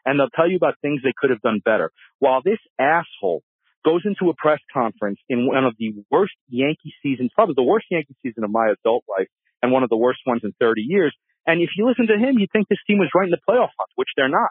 [0.05, 1.91] and they'll tell you about things they could have done better.
[2.19, 3.43] While this asshole
[3.85, 7.87] goes into a press conference in one of the worst Yankee seasons, probably the worst
[7.91, 9.29] Yankee season of my adult life
[9.61, 11.15] and one of the worst ones in 30 years.
[11.47, 13.75] And if you listen to him, you'd think this team was right in the playoff
[13.79, 14.51] hunt, which they're not.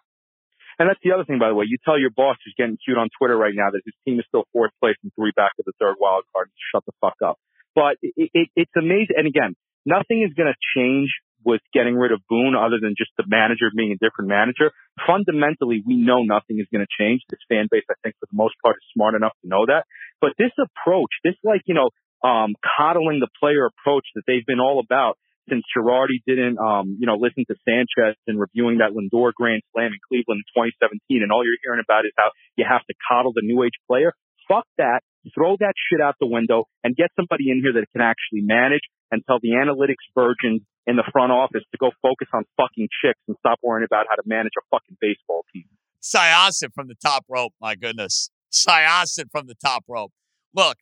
[0.80, 1.66] And that's the other thing, by the way.
[1.68, 4.26] You tell your boss who's getting cute on Twitter right now that his team is
[4.28, 6.50] still fourth place and three back of the third wild card.
[6.74, 7.38] Shut the fuck up.
[7.76, 9.16] But it, it, it's amazing.
[9.16, 11.12] And again, nothing is going to change
[11.46, 14.72] with getting rid of Boone other than just the manager being a different manager.
[15.08, 17.22] fundamentally, we know nothing is going to change.
[17.30, 19.86] This fan base, I think, for the most part, is smart enough to know that.
[20.20, 21.90] But this approach, this like, you know,
[22.22, 25.18] um, coddling the player approach that they've been all about
[25.50, 29.92] since Girardi didn't, um, you know, listen to Sanchez and reviewing that Lindor Grand Slam
[29.92, 33.34] in Cleveland in 2017, and all you're hearing about is how you have to coddle
[33.34, 34.14] the new age player.
[34.48, 35.02] Fuck that.
[35.34, 38.86] Throw that shit out the window and get somebody in here that can actually manage
[39.12, 43.20] and tell the analytics virgins in the front office to go focus on fucking chicks
[43.28, 45.66] and stop worrying about how to manage a fucking baseball team.
[46.02, 47.54] Syosset from the top rope.
[47.62, 48.32] My goodness.
[48.52, 50.12] Syosset from the top rope.
[50.54, 50.78] Look,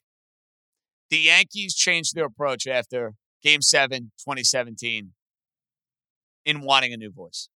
[1.10, 5.12] the Yankees changed their approach after Game 7, 2017,
[6.46, 7.50] in wanting a new voice.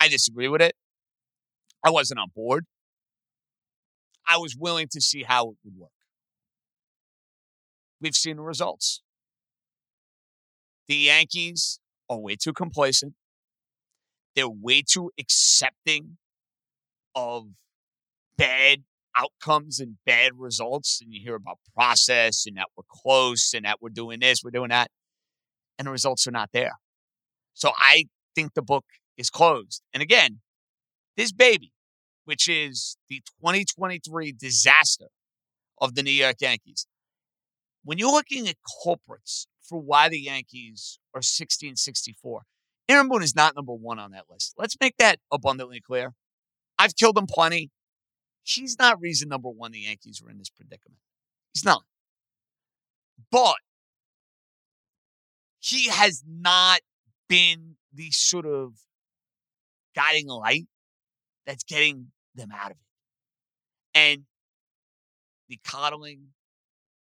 [0.00, 0.74] I disagree with it.
[1.84, 2.66] I wasn't on board.
[4.28, 5.90] I was willing to see how it would work.
[8.00, 9.02] We've seen the results.
[10.88, 13.14] The Yankees are way too complacent.
[14.34, 16.18] They're way too accepting
[17.14, 17.48] of
[18.36, 18.84] bad
[19.16, 21.00] outcomes and bad results.
[21.00, 24.50] And you hear about process and that we're close and that we're doing this, we're
[24.50, 24.90] doing that.
[25.78, 26.72] And the results are not there.
[27.54, 28.84] So I think the book
[29.16, 29.82] is closed.
[29.92, 30.40] And again,
[31.16, 31.72] this baby,
[32.24, 35.06] which is the 2023 disaster
[35.80, 36.86] of the New York Yankees,
[37.82, 42.40] when you're looking at culprits for why the Yankees are 16-64,
[42.88, 44.54] Aaron Boone is not number one on that list.
[44.56, 46.14] Let's make that abundantly clear.
[46.78, 47.70] I've killed him plenty.
[48.42, 51.00] He's not reason number one the Yankees are in this predicament.
[51.52, 51.82] He's not.
[53.30, 53.56] But
[55.58, 56.80] he has not
[57.28, 58.74] been the sort of
[59.96, 60.66] guiding light
[61.46, 63.98] that's getting them out of it.
[63.98, 64.22] And
[65.48, 66.28] the coddling,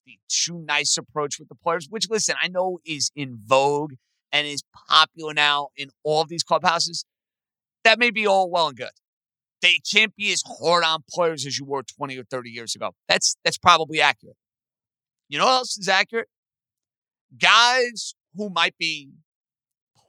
[0.06, 3.94] the too nice approach with the players, which, listen, I know is in vogue
[4.32, 7.04] and is popular now in all of these clubhouses.
[7.84, 8.90] That may be all well and good.
[9.62, 12.90] They can't be as hard on players as you were 20 or 30 years ago.
[13.08, 14.36] That's that's probably accurate.
[15.28, 16.28] You know what else is accurate?
[17.38, 19.10] Guys who might be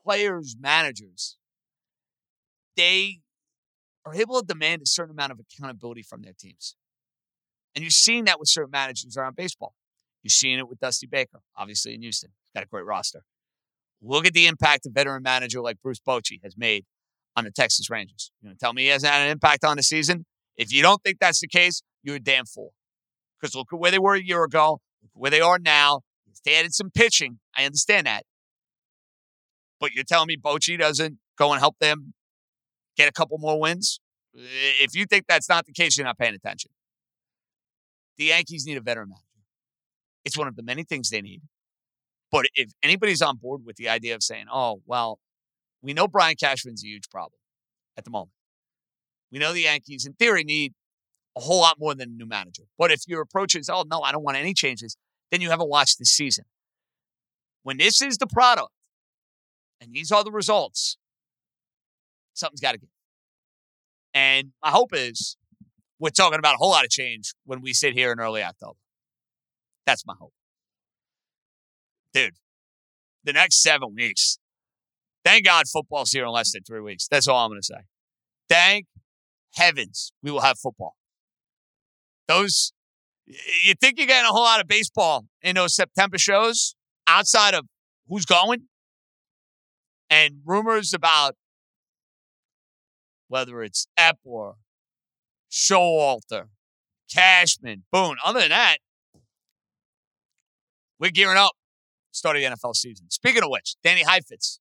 [0.03, 1.38] players, managers,
[2.75, 3.21] they
[4.05, 6.75] are able to demand a certain amount of accountability from their teams.
[7.73, 9.73] And you're seeing that with certain managers around baseball.
[10.25, 12.31] You're seeing it with Dusty Baker, obviously in Houston.
[12.31, 13.21] He's got a great roster.
[14.01, 16.85] Look at the impact a veteran manager like Bruce Bochy has made
[17.35, 18.31] on the Texas Rangers.
[18.41, 20.25] You're going to tell me he hasn't had an impact on the season?
[20.57, 22.73] If you don't think that's the case, you're a damn fool.
[23.39, 24.79] Because look at where they were a year ago,
[25.13, 26.01] where they are now.
[26.43, 27.38] They added some pitching.
[27.55, 28.23] I understand that.
[29.79, 32.15] But you're telling me Bochy doesn't go and help them
[32.97, 33.99] get a couple more wins?
[34.33, 36.71] If you think that's not the case, you're not paying attention.
[38.17, 39.13] The Yankees need a veteran.
[40.25, 41.41] It's one of the many things they need.
[42.31, 45.19] But if anybody's on board with the idea of saying, oh, well,
[45.81, 47.39] we know Brian Cashman's a huge problem
[47.97, 48.31] at the moment.
[49.31, 50.73] We know the Yankees, in theory, need
[51.38, 52.63] a whole lot more than a new manager.
[52.77, 54.97] But if your approach is, oh, no, I don't want any changes,
[55.31, 56.45] then you haven't watched the season.
[57.63, 58.71] When this is the product
[59.81, 60.97] and these are the results,
[62.33, 62.89] something's got to give.
[64.13, 65.38] And my hope is
[65.99, 68.77] we're talking about a whole lot of change when we sit here in early October.
[69.85, 70.33] That's my hope.
[72.13, 72.35] Dude,
[73.23, 74.37] the next seven weeks,
[75.23, 77.07] thank God football's here in less than three weeks.
[77.09, 77.81] That's all I'm going to say.
[78.49, 78.85] Thank
[79.55, 80.95] heavens we will have football.
[82.27, 82.73] Those,
[83.25, 86.75] you think you're getting a whole lot of baseball in those September shows
[87.07, 87.65] outside of
[88.07, 88.63] who's going
[90.09, 91.35] and rumors about
[93.27, 94.53] whether it's Eppler,
[95.51, 96.47] Showalter,
[97.13, 98.17] Cashman, Boone.
[98.23, 98.77] Other than that,
[100.99, 101.53] we're gearing up,
[102.12, 103.10] starting the NFL season.
[103.10, 104.60] Speaking of which, Danny Heifetz,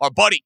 [0.00, 0.44] our buddy,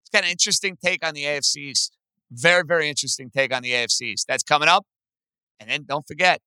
[0.00, 1.96] he's got an interesting take on the AFC East.
[2.30, 4.26] Very, very interesting take on the AFC East.
[4.28, 4.86] That's coming up.
[5.60, 6.40] And then don't forget,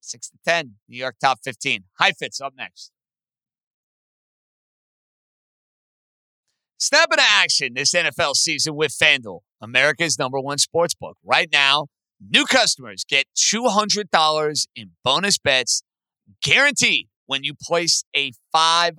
[0.00, 1.84] 6 to 10, New York top 15.
[1.98, 2.90] Heifetz up next.
[6.78, 11.16] Snap into action this NFL season with FanDuel, America's number one sports book.
[11.24, 11.86] Right now,
[12.20, 15.84] new customers get $200 in bonus bets
[16.42, 18.94] guaranteed when you place a $5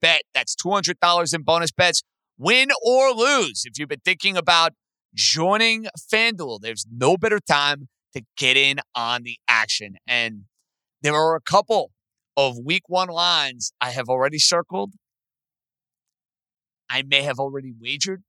[0.00, 0.22] bet.
[0.34, 2.02] That's $200 in bonus bets,
[2.38, 3.64] win or lose.
[3.64, 4.72] If you've been thinking about
[5.14, 9.96] joining FanDuel, there's no better time to get in on the action.
[10.06, 10.44] And
[11.02, 11.90] there are a couple
[12.36, 14.92] of week one lines I have already circled.
[16.90, 18.22] I may have already wagered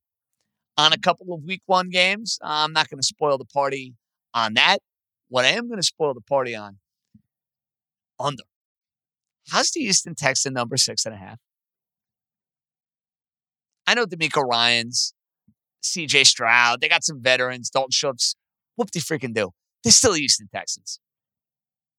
[0.76, 2.38] on a couple of week one games.
[2.42, 3.94] I'm not going to spoil the party
[4.34, 4.78] on that.
[5.28, 6.78] What I am going to spoil the party on,
[8.18, 8.42] under.
[9.50, 11.38] How's the Houston Texan number six and a half?
[13.86, 15.14] I know DeMeco Ryans
[15.82, 16.80] CJ Stroud.
[16.80, 18.36] They got some veterans, Dalton Schultz.
[18.76, 19.50] Whoop de freaking do.
[19.82, 21.00] They're still Houston Texans.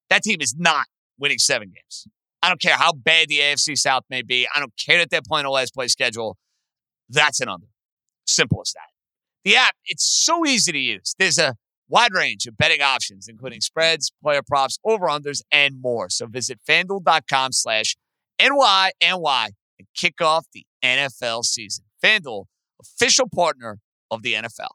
[0.08, 0.86] That team is not
[1.18, 2.06] winning seven games.
[2.42, 4.48] I don't care how bad the AFC South may be.
[4.54, 6.36] I don't care that they're playing a last play schedule.
[7.08, 7.66] That's an under.
[8.26, 8.88] Simple as that.
[9.44, 11.14] The app, it's so easy to use.
[11.18, 11.54] There's a
[11.92, 16.08] wide range of betting options, including spreads, player props, over-unders, and more.
[16.08, 17.96] So visit fanduel.com slash
[18.40, 21.84] NYNY and kick off the NFL season.
[22.02, 22.46] FanDuel,
[22.80, 23.78] official partner
[24.10, 24.70] of the NFL.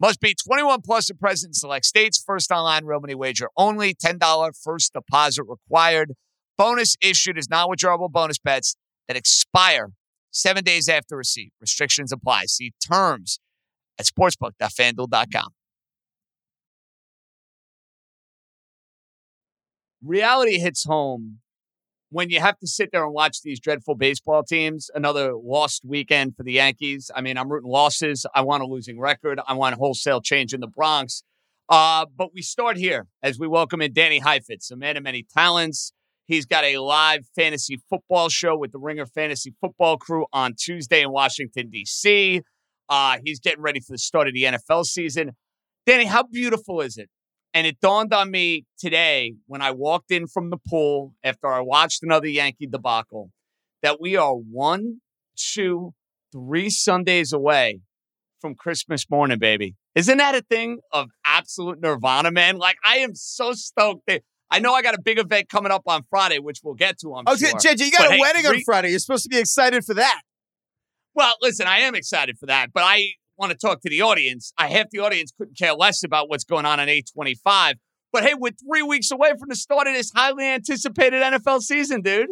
[0.00, 2.22] Must be 21 plus and present in select states.
[2.22, 3.94] First online real money wager only.
[3.94, 6.14] $10 first deposit required.
[6.58, 8.76] Bonus issued is non-withdrawable bonus bets
[9.08, 9.92] that expire
[10.32, 11.52] seven days after receipt.
[11.60, 12.46] Restrictions apply.
[12.46, 13.38] See terms
[13.98, 15.48] at sportsbook.fanduel.com.
[20.02, 21.38] Reality hits home
[22.10, 26.36] when you have to sit there and watch these dreadful baseball teams, another lost weekend
[26.36, 27.10] for the Yankees.
[27.14, 28.26] I mean, I'm rooting losses.
[28.34, 29.40] I want a losing record.
[29.46, 31.22] I want a wholesale change in the Bronx.
[31.68, 35.26] Uh, but we start here as we welcome in Danny Heifetz, a man of many
[35.36, 35.92] talents.
[36.26, 41.02] He's got a live fantasy football show with the Ringer Fantasy Football Crew on Tuesday
[41.02, 42.42] in Washington, D.C.
[42.88, 45.32] Uh, he's getting ready for the start of the NFL season.
[45.86, 47.08] Danny, how beautiful is it
[47.56, 51.60] and it dawned on me today when I walked in from the pool after I
[51.60, 53.30] watched another Yankee debacle
[53.82, 55.00] that we are one,
[55.38, 55.94] two,
[56.30, 57.80] three Sundays away
[58.42, 59.74] from Christmas morning, baby.
[59.94, 62.58] Isn't that a thing of absolute nirvana, man?
[62.58, 64.02] Like, I am so stoked.
[64.06, 66.98] That, I know I got a big event coming up on Friday, which we'll get
[66.98, 67.14] to.
[67.14, 67.48] I'm oh, sure.
[67.54, 68.90] JJ, you got But a hey, wedding on Friday.
[68.90, 70.20] You're supposed to be excited for that.
[71.14, 74.52] Well, listen, I am excited for that, but I want to talk to the audience.
[74.58, 77.76] I half the audience couldn't care less about what's going on on 825.
[78.12, 82.00] But hey, we're three weeks away from the start of this highly anticipated NFL season,
[82.00, 82.28] dude.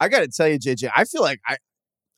[0.00, 1.56] I got to tell you, JJ, I feel like I,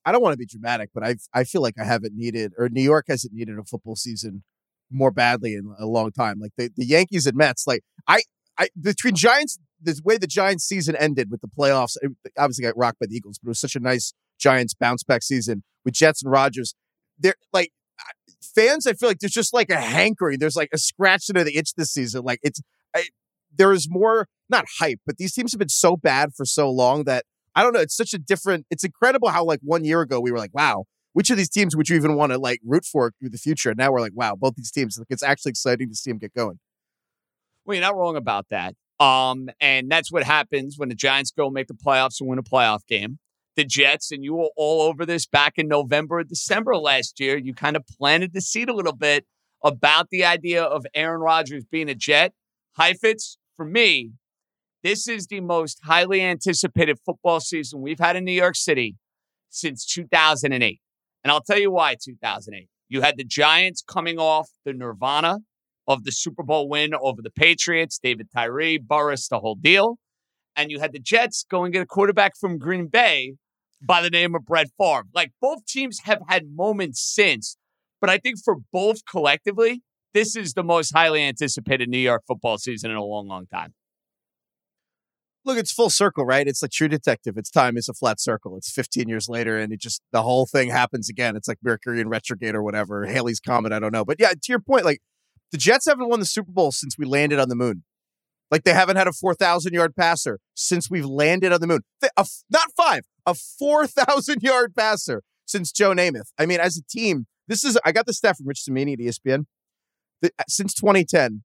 [0.04, 2.68] I don't want to be dramatic, but I, I feel like I haven't needed, or
[2.68, 4.44] New York hasn't needed a football season
[4.90, 6.38] more badly in a long time.
[6.40, 8.22] Like the, the Yankees and Mets, like I,
[8.58, 11.96] I between Giants, the way the Giants season ended with the playoffs,
[12.38, 15.22] obviously got rocked by the Eagles, but it was such a nice Giants bounce back
[15.22, 16.74] season with Jets and Rodgers.
[17.18, 17.72] They're like
[18.54, 18.86] fans.
[18.86, 20.38] I feel like there's just like a hankering.
[20.38, 22.22] There's like a scratch into the itch this season.
[22.24, 22.60] Like it's
[22.94, 23.04] I,
[23.54, 27.04] there is more not hype, but these teams have been so bad for so long
[27.04, 27.24] that
[27.54, 27.80] I don't know.
[27.80, 28.66] It's such a different.
[28.70, 31.74] It's incredible how like one year ago we were like, wow, which of these teams
[31.74, 33.70] would you even want to like root for in the future?
[33.70, 34.98] And now we're like, wow, both these teams.
[34.98, 36.58] Like it's actually exciting to see them get going.
[37.64, 38.74] Well, you're not wrong about that.
[39.00, 42.42] Um, and that's what happens when the Giants go make the playoffs and win a
[42.42, 43.18] playoff game.
[43.56, 47.38] The Jets, and you were all over this back in November, December last year.
[47.38, 49.24] You kind of planted the seed a little bit
[49.64, 52.32] about the idea of Aaron Rodgers being a Jet.
[52.76, 54.10] Heifetz, for me,
[54.82, 58.96] this is the most highly anticipated football season we've had in New York City
[59.48, 60.80] since 2008.
[61.24, 62.68] And I'll tell you why 2008.
[62.88, 65.38] You had the Giants coming off the nirvana
[65.88, 69.98] of the Super Bowl win over the Patriots, David Tyree, Burress, the whole deal.
[70.54, 73.34] And you had the Jets going get a quarterback from Green Bay
[73.80, 75.04] by the name of Brett Favre.
[75.14, 77.56] Like both teams have had moments since,
[78.00, 79.82] but I think for both collectively,
[80.14, 83.74] this is the most highly anticipated New York football season in a long, long time.
[85.44, 86.48] Look, it's full circle, right?
[86.48, 87.36] It's like True Detective.
[87.36, 88.56] It's time is a flat circle.
[88.56, 91.36] It's 15 years later, and it just the whole thing happens again.
[91.36, 93.06] It's like Mercury in retrograde or whatever.
[93.06, 93.72] Halley's comet.
[93.72, 94.98] I don't know, but yeah, to your point, like
[95.52, 97.84] the Jets haven't won the Super Bowl since we landed on the moon.
[98.50, 101.80] Like they haven't had a 4,000 yard passer since we've landed on the moon.
[102.16, 106.30] A not five, a 4,000 yard passer since Joe Namath.
[106.38, 108.98] I mean, as a team, this is, I got the stat from Rich Cimini at
[108.98, 109.46] ESPN.
[110.22, 111.42] The, uh, since 2010,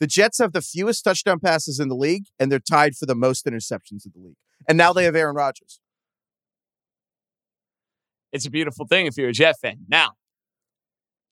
[0.00, 3.14] the Jets have the fewest touchdown passes in the league, and they're tied for the
[3.14, 4.36] most interceptions in the league.
[4.68, 5.80] And now they have Aaron Rodgers.
[8.32, 9.84] It's a beautiful thing if you're a Jet fan.
[9.88, 10.12] Now,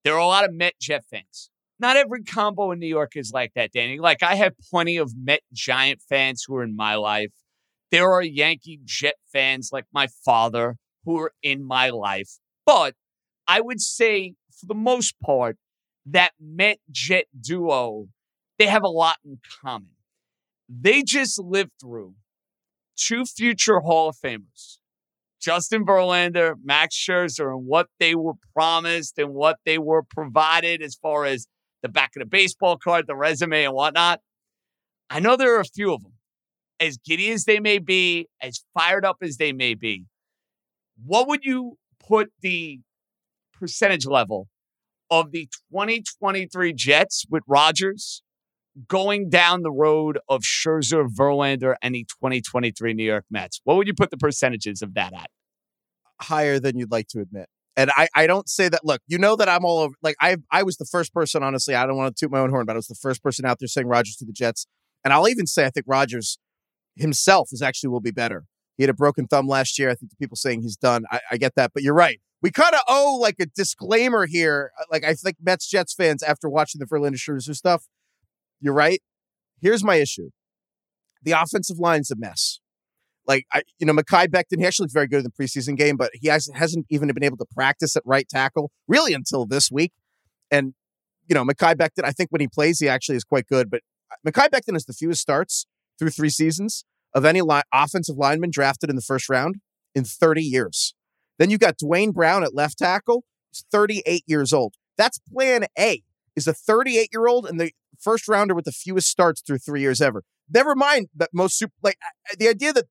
[0.04, 1.49] there are a lot of Met Jet fans.
[1.80, 3.98] Not every combo in New York is like that, Danny.
[3.98, 7.32] Like I have plenty of Met Giant fans who are in my life.
[7.90, 12.38] There are Yankee Jet fans like my father who are in my life.
[12.66, 12.94] But
[13.48, 15.56] I would say, for the most part,
[16.04, 18.08] that Met Jet duo,
[18.58, 19.96] they have a lot in common.
[20.68, 22.14] They just lived through
[22.94, 24.76] two future Hall of Famers,
[25.40, 30.94] Justin Verlander, Max Scherzer, and what they were promised and what they were provided as
[30.94, 31.46] far as
[31.82, 34.20] the back of the baseball card, the resume, and whatnot.
[35.08, 36.12] I know there are a few of them.
[36.78, 40.06] As giddy as they may be, as fired up as they may be,
[41.04, 42.80] what would you put the
[43.52, 44.48] percentage level
[45.10, 48.22] of the 2023 Jets with Rodgers
[48.88, 53.60] going down the road of Scherzer, Verlander, and the 2023 New York Mets?
[53.64, 55.30] What would you put the percentages of that at?
[56.22, 57.48] Higher than you'd like to admit.
[57.76, 58.84] And I, I don't say that.
[58.84, 59.94] Look, you know that I'm all over.
[60.02, 61.42] Like I, I was the first person.
[61.42, 63.44] Honestly, I don't want to toot my own horn, but I was the first person
[63.44, 64.66] out there saying Rodgers to the Jets.
[65.04, 66.38] And I'll even say I think Rodgers
[66.96, 68.44] himself is actually will be better.
[68.76, 69.90] He had a broken thumb last year.
[69.90, 71.04] I think the people saying he's done.
[71.10, 72.20] I, I get that, but you're right.
[72.42, 74.72] We kind of owe like a disclaimer here.
[74.80, 77.84] Uh, like I think Mets Jets fans after watching the Verlander Scherzer stuff.
[78.60, 79.02] You're right.
[79.60, 80.30] Here's my issue:
[81.22, 82.60] the offensive line's a mess.
[83.26, 85.96] Like I, you know, Mekhi Becton, he actually looked very good in the preseason game,
[85.96, 89.70] but he has, hasn't even been able to practice at right tackle really until this
[89.70, 89.92] week.
[90.50, 90.74] And
[91.28, 93.70] you know, Mekhi Becton, I think when he plays, he actually is quite good.
[93.70, 95.66] But uh, Mekhi Becton has the fewest starts
[95.98, 99.56] through three seasons of any li- offensive lineman drafted in the first round
[99.94, 100.94] in 30 years.
[101.38, 103.24] Then you've got Duane Brown at left tackle.
[103.52, 104.74] He's 38 years old.
[104.96, 106.02] That's plan A,
[106.36, 109.80] is a 38 year old and the first rounder with the fewest starts through three
[109.80, 110.24] years ever.
[110.52, 111.96] Never mind that most super, like
[112.38, 112.86] the idea that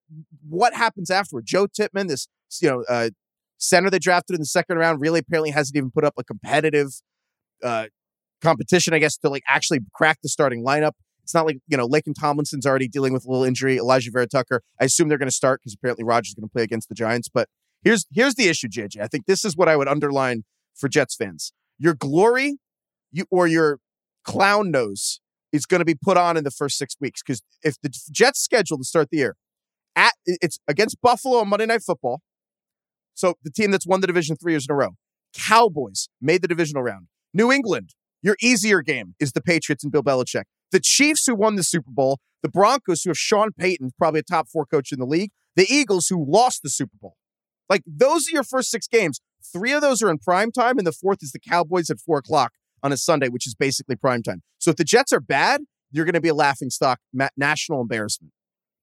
[0.47, 1.45] what happens afterward.
[1.45, 2.27] Joe Tippmann, this,
[2.61, 3.09] you know, uh,
[3.57, 6.89] center they drafted in the second round, really apparently hasn't even put up a competitive
[7.63, 7.87] uh,
[8.41, 10.93] competition, I guess, to like actually crack the starting lineup.
[11.23, 13.77] It's not like, you know, Laken Tomlinson's already dealing with a little injury.
[13.77, 16.63] Alijah Vera-Tucker, I assume they're going to start because apparently Rodgers is going to play
[16.63, 17.29] against the Giants.
[17.31, 17.49] But
[17.83, 18.99] here's here's the issue, JJ.
[19.01, 20.43] I think this is what I would underline
[20.75, 21.51] for Jets fans.
[21.77, 22.57] Your glory
[23.11, 23.79] you or your
[24.23, 25.21] clown nose
[25.51, 27.21] is going to be put on in the first six weeks.
[27.25, 29.35] Because if the Jets schedule to start the year
[29.95, 32.21] at it's against Buffalo on Monday Night Football.
[33.13, 34.91] So the team that's won the division three years in a row.
[35.33, 37.07] Cowboys made the divisional round.
[37.33, 37.89] New England,
[38.21, 40.43] your easier game is the Patriots and Bill Belichick.
[40.71, 44.23] The Chiefs, who won the Super Bowl, the Broncos, who have Sean Payton, probably a
[44.23, 47.15] top four coach in the league, the Eagles, who lost the Super Bowl.
[47.67, 49.19] Like those are your first six games.
[49.51, 52.19] Three of those are in prime time, and the fourth is the Cowboys at four
[52.19, 54.41] o'clock on a Sunday, which is basically prime time.
[54.57, 55.61] So if the Jets are bad,
[55.91, 58.31] you're going to be a laughing stock, ma- national embarrassment.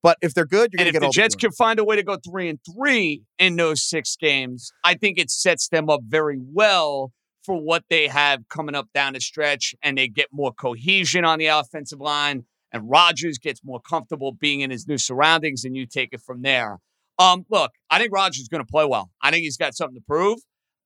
[0.02, 1.78] But if they're good, you're going And to if get the all Jets can find
[1.78, 5.68] a way to go three and three in those six games, I think it sets
[5.68, 7.12] them up very well
[7.44, 11.38] for what they have coming up down the stretch, and they get more cohesion on
[11.38, 12.44] the offensive line.
[12.72, 16.42] And Rodgers gets more comfortable being in his new surroundings, and you take it from
[16.42, 16.78] there.
[17.18, 19.10] Um, look, I think Rodgers is going to play well.
[19.22, 20.38] I think he's got something to prove.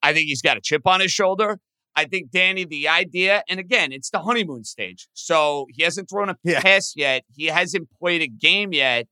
[0.03, 1.59] I think he's got a chip on his shoulder.
[1.97, 5.09] I think Danny, the idea, and again, it's the honeymoon stage.
[5.13, 6.61] So he hasn't thrown a Yeah.
[6.61, 7.25] pass yet.
[7.35, 9.07] He hasn't played a game yet.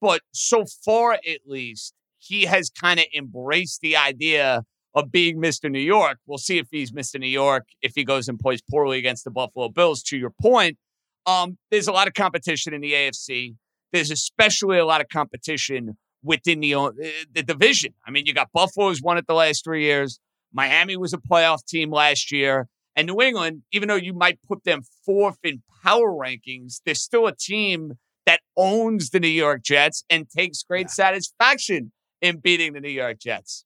[0.00, 4.64] But so far, at least, he has kind of embraced the idea
[4.94, 5.70] of being Mr.
[5.70, 6.18] New York.
[6.26, 7.18] We'll see if he's Mr.
[7.20, 10.76] New York, if he goes and plays poorly against the Buffalo Bills, to your point.
[11.26, 13.54] Um, there's a lot of competition in the AFC.
[13.92, 16.90] There's especially a lot of competition within the, uh,
[17.32, 17.94] the division.
[18.06, 20.18] I mean, you got Buffalo's won it the last three years.
[20.52, 22.68] Miami was a playoff team last year.
[22.94, 27.26] And New England, even though you might put them fourth in power rankings, they're still
[27.26, 27.94] a team
[28.26, 33.18] that owns the New York Jets and takes great satisfaction in beating the New York
[33.18, 33.64] Jets.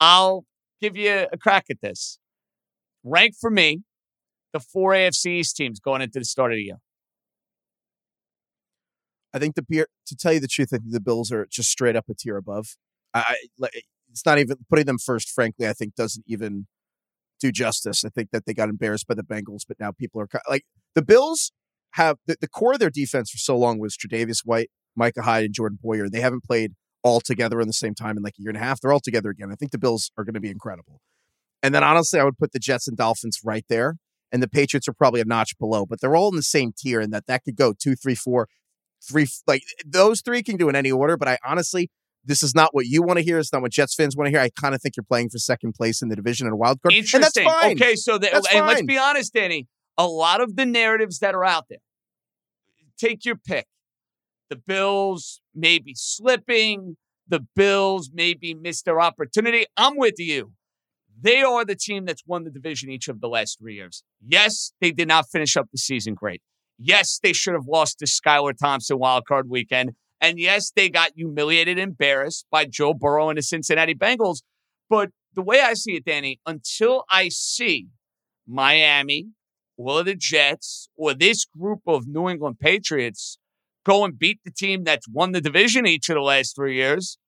[0.00, 0.44] I'll
[0.80, 2.18] give you a crack at this.
[3.04, 3.82] Rank for me
[4.52, 6.78] the four AFC East teams going into the start of the year.
[9.34, 11.70] I think the beer, to tell you the truth, I think the Bills are just
[11.70, 12.76] straight up a tier above.
[13.14, 15.30] I, I like it's not even putting them first.
[15.30, 16.66] Frankly, I think doesn't even
[17.40, 18.04] do justice.
[18.04, 21.02] I think that they got embarrassed by the Bengals, but now people are like the
[21.02, 21.52] Bills
[21.92, 25.44] have the, the core of their defense for so long was Tre'Davious White, Micah Hyde,
[25.46, 26.10] and Jordan Poyer.
[26.10, 28.60] They haven't played all together in the same time in like a year and a
[28.60, 28.80] half.
[28.80, 29.50] They're all together again.
[29.50, 31.00] I think the Bills are going to be incredible.
[31.62, 33.96] And then honestly, I would put the Jets and Dolphins right there,
[34.30, 35.86] and the Patriots are probably a notch below.
[35.86, 38.48] But they're all in the same tier, and that that could go two, three, four,
[39.06, 39.26] three.
[39.46, 41.16] Like those three can do in any order.
[41.16, 41.90] But I honestly,
[42.24, 43.38] this is not what you want to hear.
[43.38, 44.40] It's not what Jets fans want to hear.
[44.40, 46.80] I kind of think you're playing for second place in the division and a wild
[46.82, 47.44] card, and that's Interesting.
[47.44, 47.72] fine.
[47.72, 49.66] Okay, so the, That's and let's be honest, Danny.
[49.98, 51.80] A lot of the narratives that are out there,
[52.98, 53.66] take your pick.
[54.48, 56.96] The Bills may be slipping.
[57.28, 59.66] The Bills maybe missed their opportunity.
[59.76, 60.52] I'm with you.
[61.20, 64.02] They are the team that's won the division each of the last three years.
[64.26, 66.42] Yes, they did not finish up the season great.
[66.78, 69.92] Yes, they should have lost to Skylar Thompson wild card weekend.
[70.22, 74.38] And yes, they got humiliated embarrassed by Joe Burrow and the Cincinnati Bengals.
[74.88, 77.88] But the way I see it, Danny, until I see
[78.46, 79.28] Miami
[79.76, 83.38] or the Jets or this group of New England Patriots
[83.84, 87.18] go and beat the team that's won the division each of the last three years,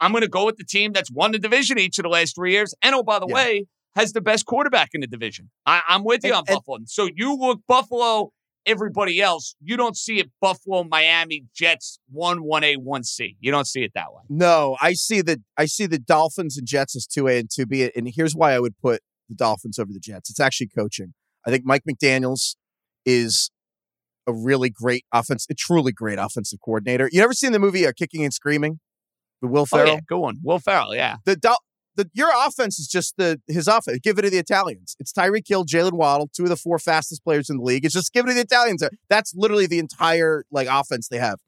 [0.00, 2.34] I'm going to go with the team that's won the division each of the last
[2.34, 2.74] three years.
[2.82, 3.34] And oh, by the Yeah.
[3.34, 5.50] way, has the best quarterback in the division.
[5.66, 6.78] I, I'm with you And- on and- Buffalo.
[6.86, 8.32] So you look Buffalo,
[8.66, 13.36] everybody else, you don't see it Buffalo, Miami, Jets, 1 1A, 1C.
[13.40, 14.22] You don't see it that way.
[14.28, 17.66] No, I see the I see the Dolphins and Jets as two A and two
[17.66, 20.30] B, and here's why I would put the Dolphins over the Jets.
[20.30, 21.14] It's actually coaching.
[21.46, 22.56] I think Mike McDaniel's
[23.06, 23.50] is
[24.26, 27.08] a really great offense, a truly great offensive coordinator.
[27.12, 28.80] You ever seen the movie uh, Kicking and Screaming?
[29.40, 30.38] The Will Oh, yeah, go on.
[30.42, 31.16] Will Ferrell, yeah.
[31.24, 31.62] The Dol-
[31.96, 33.98] the your offense is just the his offense.
[34.02, 34.96] Give it to the Italians.
[34.98, 37.84] It's Tyreek Hill, Jaylen Waddle, two of the four fastest players in the league.
[37.84, 38.82] It's just give it to the Italians.
[39.08, 41.40] That's literally the entire like offense they have.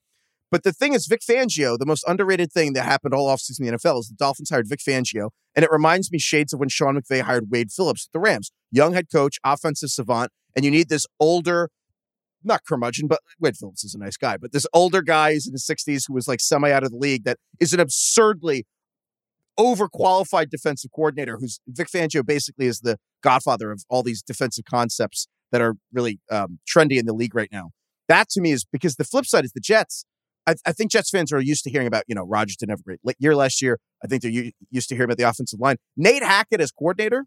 [0.53, 3.66] But the thing is, Vic Fangio, the most underrated thing that happened all offseason in
[3.68, 5.30] the NFL is the Dolphins hired Vic Fangio.
[5.57, 8.53] And it reminds me shades of when Sean McVay hired Wade Phillips at the Rams.
[8.70, 11.70] Young head coach, offensive savant, and you need this older,
[12.45, 15.55] not curmudgeon, but Wade Phillips is a nice guy, but this older guy who's in
[15.55, 18.66] his 60s who was like semi out of the league that is an absurdly
[19.59, 25.28] overqualified defensive coordinator who's Vic Fangio basically is the godfather of all these defensive concepts
[25.50, 27.70] that are really um, trendy in the league right now.
[28.09, 30.05] That to me is because the flip side is the Jets.
[30.46, 32.80] I, I, think Jets fans are used to hearing about, you know, Rodgers didn't have
[32.80, 33.78] a great year last year.
[34.03, 35.76] I think they're u- used to hearing about the offensive line.
[35.96, 37.26] Nate Hackett as coordinator.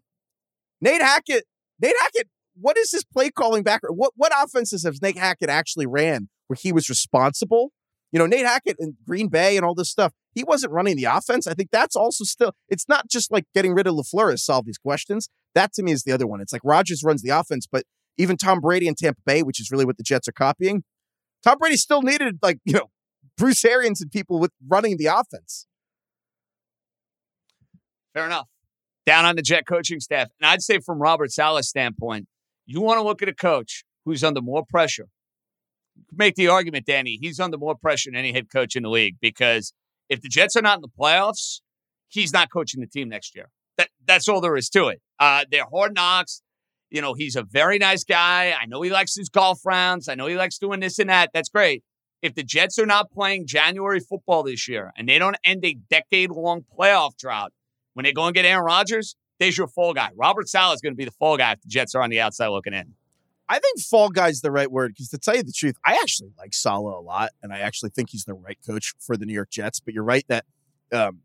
[0.82, 1.44] Nate Hackett,
[1.80, 2.28] Nate Hackett,
[2.60, 3.80] what is his play calling back?
[3.88, 7.70] What what offenses has Nate Hackett actually ran where he was responsible?
[8.16, 11.04] You know, Nate Hackett and Green Bay and all this stuff he wasn't running the
[11.04, 11.46] offense.
[11.46, 14.64] I think that's also still, it's not just like getting rid of LaFleur to solve
[14.64, 15.28] these questions.
[15.54, 16.40] That to me is the other one.
[16.40, 17.84] It's like Rodgers runs the offense, but
[18.16, 20.82] even Tom Brady in Tampa Bay, which is really what the Jets are copying,
[21.44, 22.88] Tom Brady still needed like, you know,
[23.36, 25.66] Bruce Arians and people with running the offense.
[28.14, 28.48] Fair enough.
[29.04, 30.28] Down on the Jet coaching staff.
[30.40, 32.28] And I'd say from Robert Saleh's standpoint,
[32.64, 35.08] you want to look at a coach who's under more pressure.
[36.12, 39.16] Make the argument, Danny, he's under more pressure than any head coach in the league
[39.20, 39.72] because–
[40.08, 41.60] if the Jets are not in the playoffs,
[42.08, 43.50] he's not coaching the team next year.
[43.78, 45.00] That that's all there is to it.
[45.18, 46.42] Uh, they're hard knocks.
[46.90, 48.54] You know, he's a very nice guy.
[48.58, 50.08] I know he likes his golf rounds.
[50.08, 51.30] I know he likes doing this and that.
[51.34, 51.82] That's great.
[52.22, 55.76] If the Jets are not playing January football this year and they don't end a
[55.90, 57.52] decade long playoff drought,
[57.94, 60.10] when they go and get Aaron Rodgers, there's your fall guy.
[60.16, 62.20] Robert Saleh is going to be the fall guy if the Jets are on the
[62.20, 62.94] outside looking in.
[63.48, 66.30] I think fall guy's the right word because to tell you the truth, I actually
[66.36, 69.32] like Saleh a lot, and I actually think he's the right coach for the New
[69.34, 69.78] York Jets.
[69.78, 70.44] But you're right that
[70.92, 71.20] um,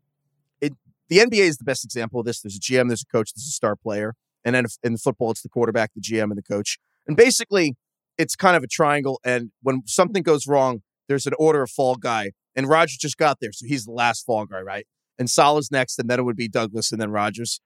[0.60, 0.74] it,
[1.08, 2.40] the NBA is the best example of this.
[2.40, 4.14] There's a GM, there's a coach, there's a star player,
[4.44, 6.78] and then in the football, it's the quarterback, the GM, and the coach.
[7.06, 7.76] And basically,
[8.18, 9.20] it's kind of a triangle.
[9.24, 13.38] And when something goes wrong, there's an order of fall guy, and Rodgers just got
[13.40, 14.86] there, so he's the last fall guy, right?
[15.18, 17.60] And Saleh's next, and then it would be Douglas, and then Rodgers.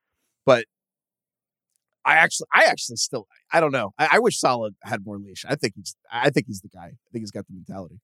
[0.45, 0.65] But
[2.07, 3.91] I actually, I actually still, I don't know.
[3.99, 5.43] I, I wish Saleh had more leash.
[5.47, 6.85] I think he's, I think he's the guy.
[6.85, 7.99] I think he's got the mentality.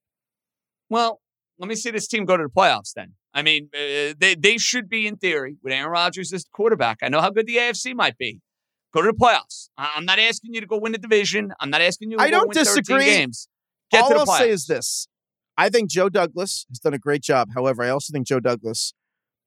[0.89, 1.21] Well,
[1.57, 3.13] let me see this team go to the playoffs then.
[3.33, 6.97] I mean, uh, they they should be in theory with Aaron Rodgers as the quarterback.
[7.01, 8.41] I know how good the AFC might be.
[8.93, 9.69] Go to the playoffs.
[9.77, 11.51] I'm not asking you to go win the division.
[11.59, 12.17] I'm not asking you.
[12.19, 13.05] I don't disagree.
[13.05, 13.47] Games.
[13.91, 15.07] Get All I'll say is this:
[15.57, 17.49] I think Joe Douglas has done a great job.
[17.55, 18.93] However, I also think Joe Douglas,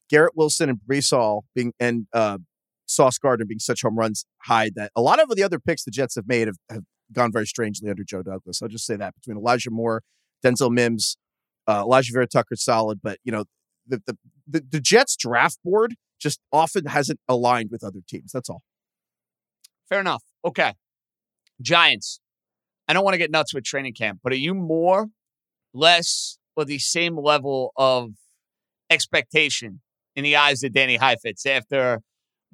[0.09, 2.39] Garrett Wilson, and Breece Hall being and uh,
[2.87, 5.91] Sauce Gardner being such home runs high that a lot of the other picks the
[5.91, 6.83] Jets have made have, have
[7.13, 8.63] gone very strangely under Joe Douglas.
[8.63, 10.03] I'll just say that between Elijah Moore,
[10.45, 11.17] Denzel Mims,
[11.67, 13.45] uh, Alijah Vera-Tucker solid, but you know
[13.87, 14.17] the, the
[14.47, 18.33] the the Jets draft board just often hasn't aligned with other teams.
[18.33, 18.63] That's all.
[19.89, 20.23] Fair enough.
[20.45, 20.73] Okay,
[21.61, 22.21] Giants.
[22.89, 25.09] I don't want to get nuts with training camp, but are you more,
[25.75, 28.11] less, or the same level of
[28.91, 29.81] expectation
[30.15, 32.01] in the eyes of Danny Heifetz after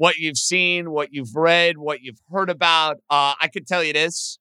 [0.02, 2.96] what you've seen, what you've read, what you've heard about.
[3.08, 4.36] Uh, I can tell you this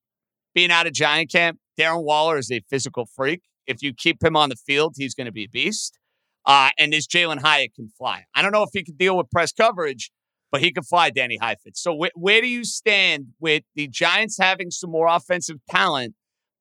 [0.56, 3.44] being out of Giant Camp, Darren Waller is a physical freak.
[3.68, 6.00] If you keep him on the field, he's going to be a beast.
[6.48, 8.24] Uh, and this Jalin Hyatt can fly.
[8.34, 10.10] I don't know if he can deal with press coverage,
[10.52, 11.80] but he can fly, Danny Heifetz.
[11.80, 16.16] So wh- where do you stand with the Giants having some more offensive talent,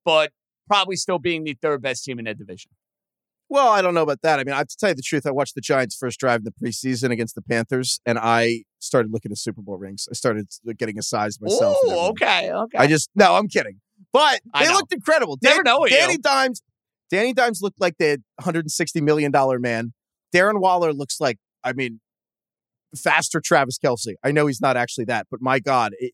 [0.05, 0.30] but
[0.66, 2.72] probably still being the third best team in that division?
[3.48, 4.38] Well, I don't know about that.
[4.38, 6.44] I mean, I, to tell you the truth, I watched the Giants' first drive in
[6.44, 10.08] the preseason against the Panthers, and I started looking at Super Bowl rings.
[10.10, 11.76] I started getting a size myself.
[11.84, 12.78] Oh, okay, okay.
[12.78, 13.80] I just no, I'm kidding.
[14.12, 15.38] But they looked incredible.
[15.42, 16.18] Never know Danny you.
[16.18, 16.62] Dimes.
[17.10, 19.92] Danny Dimes looked like the 160 million dollar man.
[20.34, 22.00] Darren Waller looks like, I mean,
[22.96, 24.14] faster Travis Kelce.
[24.24, 26.12] I know he's not actually that, but my God, it,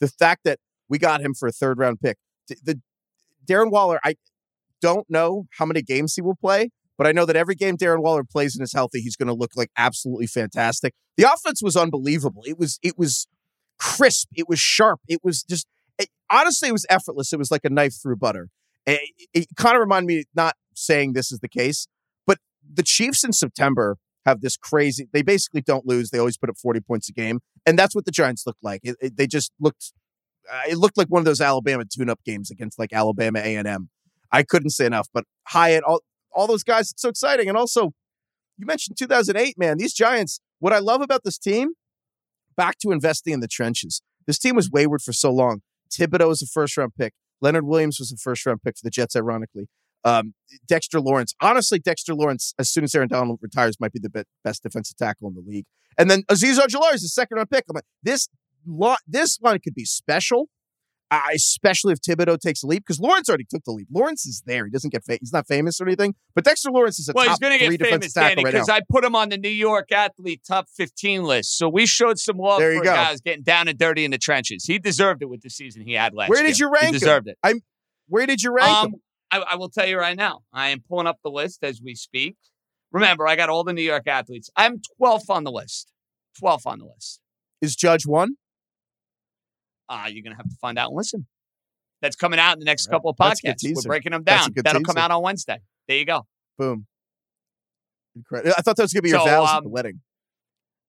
[0.00, 2.80] the fact that we got him for a third round pick, the, the
[3.46, 4.16] Darren Waller, I
[4.80, 8.02] don't know how many games he will play, but I know that every game Darren
[8.02, 10.94] Waller plays and is healthy, he's going to look like absolutely fantastic.
[11.16, 12.42] The offense was unbelievable.
[12.46, 13.26] It was it was
[13.78, 14.28] crisp.
[14.34, 15.00] It was sharp.
[15.08, 15.66] It was just
[15.98, 17.32] it, honestly, it was effortless.
[17.32, 18.48] It was like a knife through butter.
[18.86, 19.00] It,
[19.32, 21.86] it kind of reminded me, not saying this is the case,
[22.26, 22.38] but
[22.72, 25.08] the Chiefs in September have this crazy.
[25.12, 26.10] They basically don't lose.
[26.10, 28.80] They always put up forty points a game, and that's what the Giants looked like.
[28.84, 29.92] It, it, they just looked.
[30.50, 33.66] Uh, it looked like one of those Alabama tune-up games against like Alabama A and
[33.66, 33.88] M.
[34.30, 35.08] I couldn't say enough.
[35.14, 36.00] But Hyatt, all
[36.34, 37.48] all those guys, it's so exciting.
[37.48, 37.92] And also,
[38.58, 39.78] you mentioned 2008, man.
[39.78, 40.40] These Giants.
[40.58, 41.72] What I love about this team,
[42.56, 44.00] back to investing in the trenches.
[44.26, 45.60] This team was wayward for so long.
[45.90, 47.12] Thibodeaux was a first round pick.
[47.40, 49.68] Leonard Williams was a first round pick for the Jets, ironically.
[50.04, 50.34] Um,
[50.66, 54.24] Dexter Lawrence, honestly, Dexter Lawrence, as soon as Aaron Donald retires, might be the be-
[54.42, 55.64] best defensive tackle in the league.
[55.96, 57.64] And then Azeez Ojulari is the second round pick.
[57.68, 58.28] I'm like, this
[58.66, 60.48] lo- this one could be special,
[61.10, 63.86] especially if Thibodeaux takes a leap because Lawrence already took the leap.
[63.92, 64.64] Lawrence is there.
[64.64, 67.24] He doesn't get fa- he's not famous or anything, but Dexter Lawrence is a well,
[67.26, 68.74] top he's going to get famous, Danny, right because now.
[68.74, 71.56] I put him on the New York athlete top 15 list.
[71.56, 72.94] So we showed some love There you for go.
[72.94, 74.64] guys getting down and dirty in the trenches.
[74.64, 76.34] He deserved it with the season he had last year.
[76.34, 76.50] Where year.
[76.52, 76.92] did you rank He him?
[76.94, 77.38] deserved it.
[78.08, 78.94] Where did you rank Um, him?
[79.30, 80.40] I, I will tell you right now.
[80.52, 82.36] I am pulling up the list as we speak.
[82.92, 84.50] Remember, I got all the New York athletes.
[84.56, 85.90] I'm 12th on the list.
[86.40, 87.20] 12th on the list.
[87.60, 88.36] Is Judge one?
[89.94, 91.26] Uh, you're going to have to find out and listen.
[92.02, 92.94] That's coming out in the next right.
[92.94, 93.76] couple of That's a good podcasts.
[93.76, 94.50] We're breaking them down.
[94.56, 95.58] That'll come out on Wednesday.
[95.88, 96.26] There you go.
[96.58, 96.86] Boom.
[98.16, 98.54] Incredible.
[98.56, 100.00] I thought that was gonna be your So, vows at um, the wedding.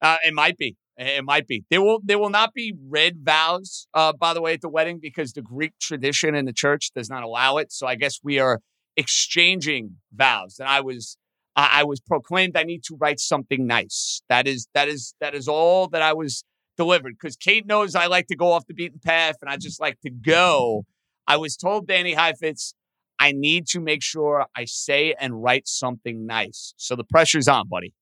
[0.02, 0.76] Uh, it might be.
[0.98, 1.64] It might be.
[1.70, 5.00] There will there will not be red vows, uh, by the way, at the wedding
[5.02, 7.72] because the Greek tradition in the church does not allow it.
[7.72, 8.62] So I guess we are
[8.96, 10.58] exchanging vows.
[10.60, 11.18] And I was
[11.56, 14.22] I was proclaimed I need to write something nice.
[14.30, 16.44] That is that is that is all that I was
[16.78, 17.16] delivered.
[17.20, 20.00] Because Kate knows I like to go off the beaten path and I just like
[20.02, 20.86] to go.
[21.28, 22.76] I was told Danny Heifetz,
[23.20, 26.74] I need to make sure I say and write something nice.
[26.78, 27.94] So the pressure's on, buddy.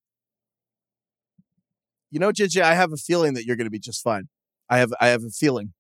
[2.11, 4.29] You know, JJ, I have a feeling that you're going to be just fine.
[4.69, 5.73] I have, I have a feeling.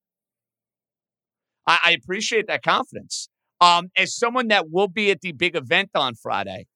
[1.67, 3.29] I, I appreciate that confidence.
[3.61, 6.67] Um, as someone that will be at the big event on Friday,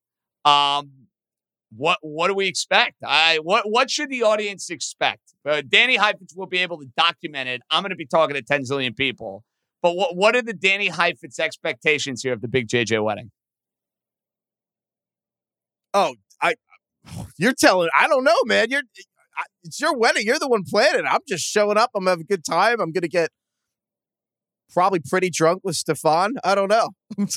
[0.45, 1.06] um,
[1.75, 2.95] what what do we expect?
[3.05, 5.21] I what what should the audience expect?
[5.47, 7.61] Uh, Danny Heifetz will be able to document it.
[7.69, 9.43] I'm going to be talking to 10 zillion people.
[9.81, 13.31] But what what are the Danny Heifetz expectations here of the big JJ wedding?
[15.93, 16.55] Oh, I,
[17.37, 17.89] you're telling.
[17.97, 18.69] I don't know, man.
[18.69, 18.83] You're,
[19.37, 20.25] I, it's your wedding.
[20.25, 21.05] You're the one planning.
[21.05, 21.91] I'm just showing up.
[21.95, 22.79] I'm having a good time.
[22.79, 23.31] I'm going to get
[24.73, 26.35] probably pretty drunk with Stefan.
[26.43, 26.89] I don't know.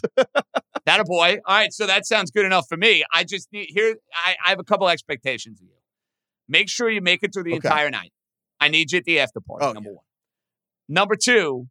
[0.86, 1.38] That a boy.
[1.46, 3.04] All right, so that sounds good enough for me.
[3.12, 3.96] I just need here.
[4.14, 5.74] I, I have a couple expectations of you.
[6.48, 7.68] Make sure you make it through the Okay.
[7.68, 8.12] entire night.
[8.60, 9.66] I need you at the after party.
[9.66, 10.04] Oh, number one.
[10.88, 11.68] Number two,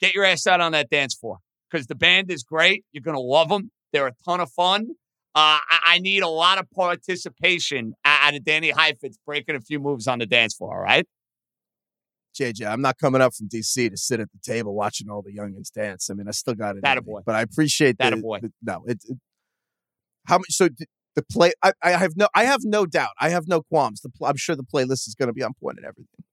[0.00, 1.38] get your ass out on that dance floor
[1.70, 2.84] because the band is great.
[2.92, 3.70] You're gonna love them.
[3.92, 4.88] They're a ton of fun.
[5.34, 9.78] Uh, I, I need a lot of participation out of Danny Heifetz breaking a few
[9.78, 10.74] moves on the dance floor.
[10.76, 11.06] All right.
[12.38, 15.34] JJ, I'm not coming up from DC to sit at the table watching all the
[15.36, 16.08] youngins dance.
[16.10, 16.82] I mean, I still got it.
[16.82, 17.20] That a boy.
[17.26, 18.18] But I appreciate That that.
[18.18, 18.40] a boy.
[18.62, 19.18] no, it, it-
[20.26, 20.50] how much?
[20.52, 20.68] So
[21.16, 23.10] the play, I, I have no, I have no doubt.
[23.20, 24.00] I have no qualms.
[24.00, 26.24] The I'm sure the playlist is going to be on point and everything.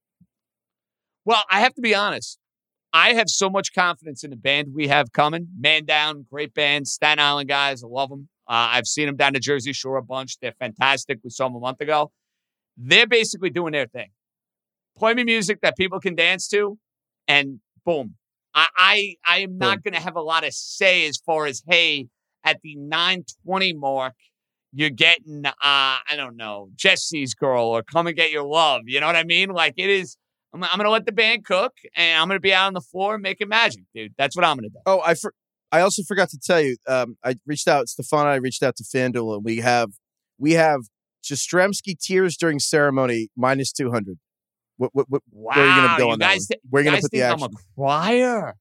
[1.26, 2.38] Well, I have to be honest.
[2.94, 5.48] I have so much confidence in the band we have coming.
[5.60, 6.88] Man Down, great band.
[6.88, 8.30] Staten Island guys, I love them.
[8.48, 10.40] Uh, I've seen them down to Jersey Shore a bunch.
[10.40, 11.20] They're fantastic.
[11.24, 12.12] We saw them a month ago.
[12.78, 14.10] They're basically doing their thing.
[14.98, 16.78] Play me music that people can dance to,
[17.28, 18.16] and boom.
[18.54, 21.64] I I, I am not going to have a lot of say as far as
[21.68, 22.08] hey,
[22.44, 24.14] at the 920 mark,
[24.74, 28.82] you're getting uh I don't know Jesse's girl or come and get your love.
[28.86, 29.50] You know what I mean?
[29.50, 30.18] Like it is.
[30.54, 33.18] I'm, I'm gonna let the band cook, and I'm gonna be out on the floor
[33.18, 34.14] making magic, dude.
[34.18, 34.80] That's what I'm gonna do.
[34.86, 35.34] Oh, I for,
[35.72, 36.78] I also forgot to tell you.
[36.88, 38.22] Um, I reached out, Stefan.
[38.22, 39.92] and I reached out to FanDuel, and we have
[40.40, 40.82] we have
[41.24, 44.18] Jastremski tears during ceremony minus two hundred.
[44.78, 46.58] What, what, what, Wow, where are you going to go on that guys, one?
[46.58, 47.50] thi- We're going to put the think action.
[47.52, 48.56] I'm a crier.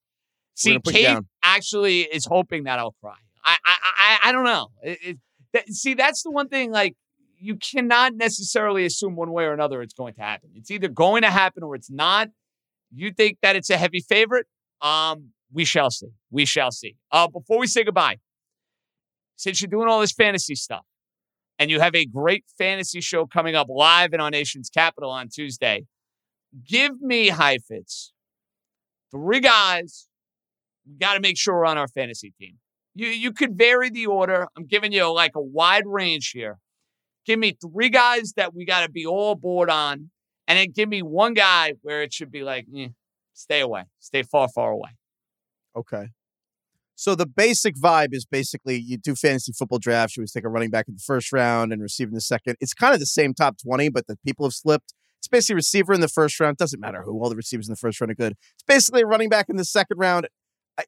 [0.55, 3.17] See, you Kate actually is hoping that I'll cry.
[3.45, 4.69] I I I, I don't know.
[4.83, 5.19] It, it,
[5.53, 6.71] that, see, that's the one thing.
[6.71, 6.97] Like,
[7.39, 10.51] you cannot necessarily assume one way or another it's going to happen.
[10.55, 12.29] It's either going to happen or it's not.
[12.95, 14.47] You think that it's a heavy favorite?
[14.81, 16.09] Um, we shall see.
[16.31, 16.97] We shall see.
[17.13, 18.17] Uh, before we say goodbye,
[19.37, 20.85] since you're doing all this fantasy stuff,
[21.59, 25.29] and you have a great fantasy show coming up live in our nation's capital on
[25.29, 25.85] Tuesday,
[26.65, 28.13] give me Heifetz
[29.11, 30.09] three guys.
[30.87, 32.59] We got to make sure we're on our fantasy team.
[32.95, 34.47] You you could vary the order.
[34.57, 36.59] I'm giving you like a wide range here.
[37.27, 40.11] Give me three guys that we got to be all aboard on,
[40.47, 42.89] and then give me one guy where it should be like, eh,
[43.35, 44.91] stay away, stay far, far away.
[45.77, 46.09] Okay.
[46.95, 50.17] So the basic vibe is basically you do fantasy football drafts.
[50.17, 52.57] You always take a running back in the first round and receiver in the second.
[52.59, 54.95] It's kind of the same top 20, but the people have slipped.
[55.27, 56.57] It's basically receiver in the first round.
[56.57, 57.21] Doesn't matter who.
[57.21, 58.35] All the receivers in the first round are good.
[58.55, 60.29] It's basically a running back in the second round.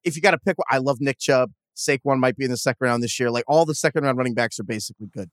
[0.05, 1.51] If you got to pick I love Nick Chubb.
[1.77, 3.33] Saquon might be in the second round this year.
[3.33, 5.31] Like all the second round running backs are basically good.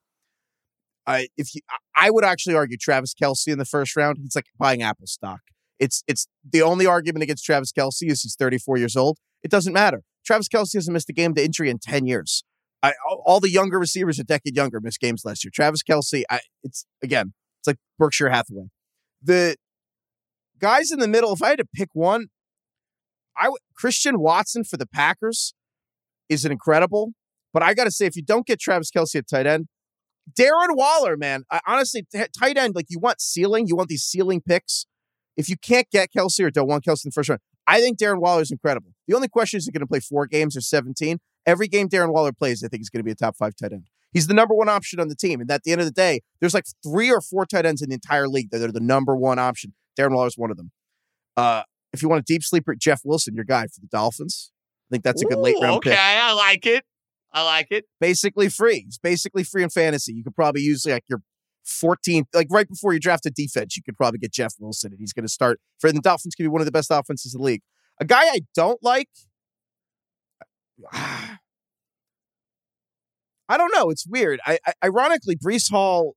[1.05, 1.61] I if you,
[1.95, 4.17] I- would actually argue Travis Kelce in the first round.
[4.21, 5.41] He's like buying Apple stock.
[5.79, 9.19] It's it's the only argument against Travis Kelce is he's 34 years old.
[9.43, 10.01] It doesn't matter.
[10.25, 12.43] Travis Kelce hasn't missed a game to injury in 10 years.
[12.81, 15.51] I, all- all the younger receivers, a decade younger, missed games last year.
[15.53, 18.65] Travis Kelce, I, it's again, it's like Berkshire Hathaway.
[19.25, 19.55] The
[20.59, 22.27] guys in the middle, if I had to pick one,
[23.37, 25.53] I would Christian Watson for the Packers
[26.29, 27.11] is an incredible,
[27.53, 29.67] But I got to say, if you don't get Travis Kelce at tight end,
[30.37, 34.03] Darren Waller, man, I, honestly, t- tight end, like you want ceiling, you want these
[34.03, 34.85] ceiling picks.
[35.37, 37.97] If you can't get Kelce or don't want Kelce in the first round, I think
[37.97, 38.91] Darren Waller is incredible.
[39.07, 41.19] The only question is, he going to play four games or 17?
[41.45, 43.73] Every game Darren Waller plays, I think he's going to be a top five tight
[43.73, 43.87] end.
[44.15, 45.41] He's the number one option on the team.
[45.41, 47.89] And at the end of the day, there's like three or four tight ends in
[47.89, 49.73] the entire league that are the number one option.
[49.99, 50.71] Darren Waller is one of them.
[51.35, 54.53] Uh, if you want a deep sleeper, Jeff Wilson, your guy for the Dolphins.
[54.89, 55.99] I think that's a good late round okay, pick.
[55.99, 56.85] I like it.
[57.33, 57.87] I like it.
[57.99, 58.83] Basically free.
[58.85, 60.13] He's basically free in fantasy.
[60.13, 61.21] You could probably use like your
[61.67, 64.99] 14th, like right before you draft a defense, you could probably get Jeff Wilson, and
[65.01, 66.35] he's going to start for the Dolphins.
[66.35, 67.63] Could be one of the best offenses in the league.
[67.99, 69.09] A guy I don't like.
[73.47, 73.89] I don't know.
[73.89, 74.39] It's weird.
[74.45, 76.15] I, I ironically, Breece Hall,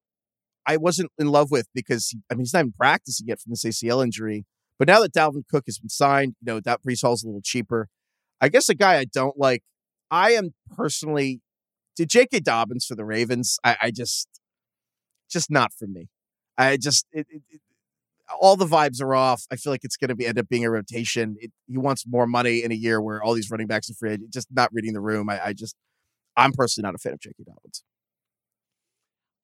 [0.66, 3.51] I wasn't in love with because he, I mean he's not even practicing yet from
[3.51, 4.45] this ACL injury.
[4.79, 7.43] But now that Dalvin Cook has been signed, you know that Breece Hall's a little
[7.43, 7.89] cheaper.
[8.41, 9.62] I guess a guy I don't like.
[10.11, 11.41] I am personally
[11.97, 12.41] to J.K.
[12.41, 13.59] Dobbins for the Ravens.
[13.64, 14.29] I, I just,
[15.29, 16.09] just not for me.
[16.57, 17.61] I just it, it, it,
[18.41, 19.45] all the vibes are off.
[19.51, 21.37] I feel like it's going to be end up being a rotation.
[21.41, 24.18] he wants more money in a year where all these running backs are free.
[24.31, 25.29] Just not reading the room.
[25.29, 25.74] I, I just
[26.39, 27.45] I'm personally not a fan of J.K.
[27.45, 27.82] Dobbins.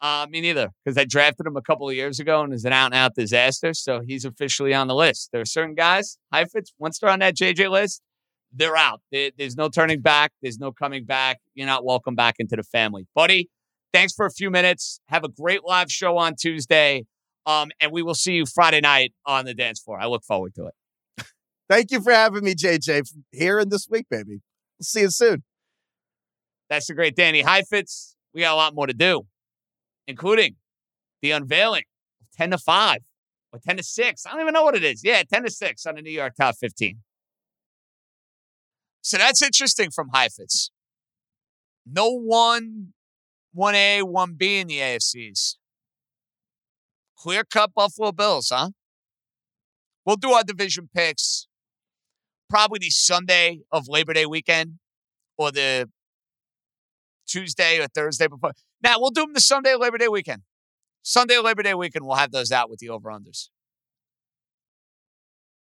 [0.00, 2.72] Uh, me neither, because I drafted him a couple of years ago and is an
[2.72, 3.74] out and out disaster.
[3.74, 5.30] So he's officially on the list.
[5.32, 8.02] There are certain guys, Heifetz, once they're on that JJ list,
[8.52, 9.00] they're out.
[9.10, 10.32] There's no turning back.
[10.40, 11.38] There's no coming back.
[11.54, 13.06] You're not welcome back into the family.
[13.14, 13.48] Buddy,
[13.92, 15.00] thanks for a few minutes.
[15.08, 17.06] Have a great live show on Tuesday.
[17.46, 19.98] Um, and we will see you Friday night on the dance floor.
[19.98, 21.26] I look forward to it.
[21.68, 24.42] Thank you for having me, JJ, here and this week, baby.
[24.78, 25.42] We'll see you soon.
[26.74, 28.16] That's the great Danny Heifetz.
[28.34, 29.22] We got a lot more to do,
[30.08, 30.56] including
[31.22, 31.84] the unveiling
[32.20, 32.98] of 10 to 5
[33.52, 34.26] or 10 to 6.
[34.26, 35.04] I don't even know what it is.
[35.04, 36.98] Yeah, 10 to 6 on the New York Top 15.
[39.02, 40.72] So that's interesting from Heifetz.
[41.86, 42.88] No one,
[43.56, 45.54] 1A, 1B in the AFCs.
[47.16, 48.70] Clear cut Buffalo Bills, huh?
[50.04, 51.46] We'll do our division picks
[52.50, 54.80] probably the Sunday of Labor Day weekend
[55.38, 55.88] or the
[57.26, 58.52] Tuesday or Thursday before.
[58.82, 60.42] Now, we'll do them the Sunday Labor Day weekend.
[61.02, 63.48] Sunday Labor Day weekend, we'll have those out with the over-unders.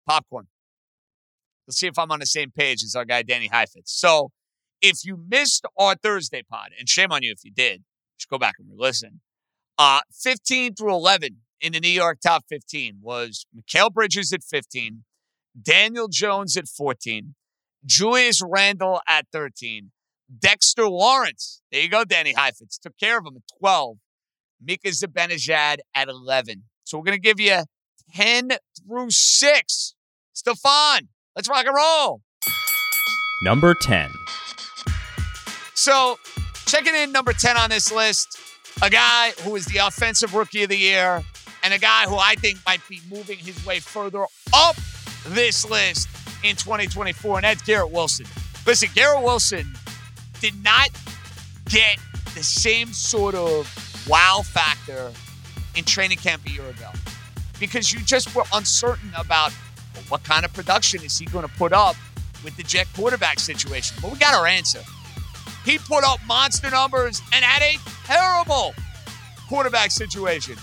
[0.07, 0.47] Popcorn.
[1.67, 3.93] Let's see if I'm on the same page as our guy Danny Heifetz.
[3.93, 4.31] So
[4.81, 7.83] if you missed our Thursday pod, and shame on you if you did,
[8.17, 9.21] just go back and re-listen.
[9.77, 15.03] Uh, 15 through 11 in the New York top 15 was Mikal Bridges at 15,
[15.61, 17.35] Daniel Jones at 14,
[17.85, 19.91] Julius Randle at 13,
[20.37, 21.61] Dexter Lawrence.
[21.71, 22.77] There you go, Danny Heifetz.
[22.77, 23.97] Took care of him at 12.
[24.61, 26.63] Mika Zibanejad at 11.
[26.83, 27.63] So we're going to give you
[28.13, 28.49] 10
[28.85, 29.95] through 6.
[30.33, 32.21] Stefan, Let's rock and roll.
[33.43, 34.09] Number 10.
[35.73, 36.19] So,
[36.65, 38.37] checking in number 10 on this list,
[38.81, 41.23] a guy who is the offensive rookie of the year
[41.63, 44.75] and a guy who I think might be moving his way further up
[45.29, 46.09] this list
[46.43, 48.25] in 2024, and that's Garrett Wilson.
[48.65, 49.73] Listen, Garrett Wilson
[50.41, 50.89] did not
[51.65, 51.97] get
[52.35, 53.67] the same sort of
[54.07, 55.11] wow factor
[55.75, 56.89] in training camp a year ago
[57.59, 59.51] because you just were uncertain about
[60.07, 61.95] what kind of production is he going to put up
[62.43, 63.97] with the Jet quarterback situation?
[64.01, 64.79] But we got our answer.
[65.65, 68.73] He put up monster numbers and had a terrible
[69.47, 70.55] quarterback situation.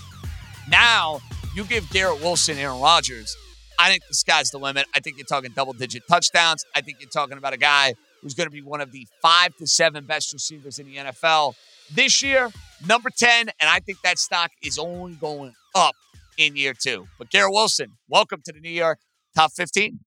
[0.70, 1.20] Now
[1.54, 3.36] you give Garrett Wilson Aaron Rodgers.
[3.78, 4.86] I think the sky's the limit.
[4.94, 6.64] I think you're talking double digit touchdowns.
[6.74, 9.56] I think you're talking about a guy who's going to be one of the five
[9.56, 11.54] to seven best receivers in the NFL
[11.94, 12.50] this year,
[12.86, 13.48] number 10.
[13.60, 15.94] And I think that stock is only going up
[16.38, 17.06] in year two.
[17.18, 18.98] But Garrett Wilson, welcome to the New York
[19.34, 20.00] top 15.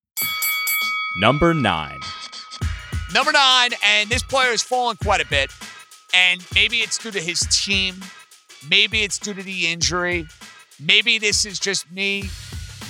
[1.20, 1.98] Number nine.
[3.12, 5.50] Number nine, and this player has fallen quite a bit.
[6.14, 7.96] And maybe it's due to his team.
[8.68, 10.26] Maybe it's due to the injury.
[10.78, 12.24] Maybe this is just me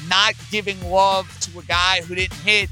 [0.09, 2.69] not giving love to a guy who didn't hit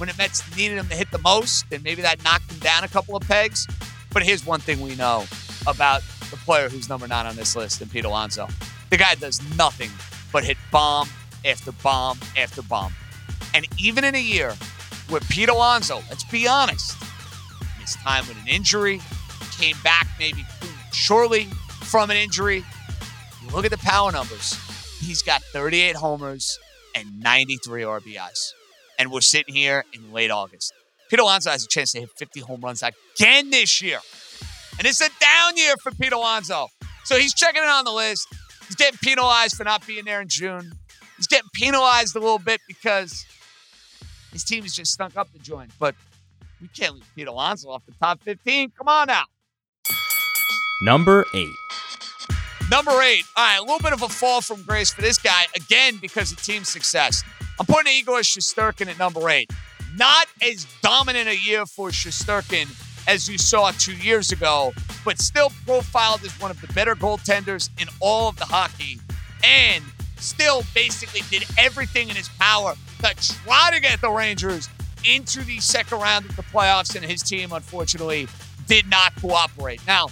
[0.00, 1.66] when the Mets needed him to hit the most.
[1.70, 3.66] And maybe that knocked him down a couple of pegs.
[4.12, 5.26] But here's one thing we know
[5.66, 8.48] about the player who's number nine on this list, and Pete Alonso.
[8.88, 9.90] The guy does nothing
[10.32, 11.08] but hit bomb
[11.44, 12.92] after bomb after bomb.
[13.54, 14.54] And even in a year
[15.08, 16.96] where Pete Alonso, let's be honest,
[17.78, 19.00] missed time with an injury,
[19.58, 20.44] came back maybe
[20.92, 21.44] shortly
[21.82, 22.64] from an injury.
[23.52, 24.54] Look at the power numbers.
[25.00, 26.58] He's got 38 homers
[26.94, 28.52] and 93 RBIs.
[29.00, 30.74] And we're sitting here in late August.
[31.08, 33.98] Pete Alonso has a chance to hit 50 home runs again this year.
[34.78, 36.68] And it's a down year for Pete Alonso.
[37.04, 38.28] So he's checking it on the list.
[38.66, 40.72] He's getting penalized for not being there in June.
[41.16, 43.24] He's getting penalized a little bit because
[44.32, 45.70] his team has just stunk up the joint.
[45.78, 45.94] But
[46.60, 48.72] We can't leave Pete Alonso off the top 15.
[48.76, 49.24] Come on now.
[50.82, 51.48] Number 8.
[52.70, 53.24] Number eight.
[53.36, 56.30] All right, a little bit of a fall from grace for this guy, again, because
[56.30, 57.24] of team success.
[57.60, 59.50] I'm putting Igor Shesterkin at number eight.
[59.94, 62.66] Not as dominant a year for Shesterkin
[63.06, 64.72] as you saw two years ago,
[65.04, 68.98] but still profiled as one of the better goaltenders in all of the hockey.
[69.44, 69.84] And
[70.16, 74.70] still basically did everything in his power to try to get the Rangers
[75.04, 78.26] into the second round of the playoffs, and his team, unfortunately,
[78.68, 79.86] did not cooperate.
[79.86, 80.06] Now,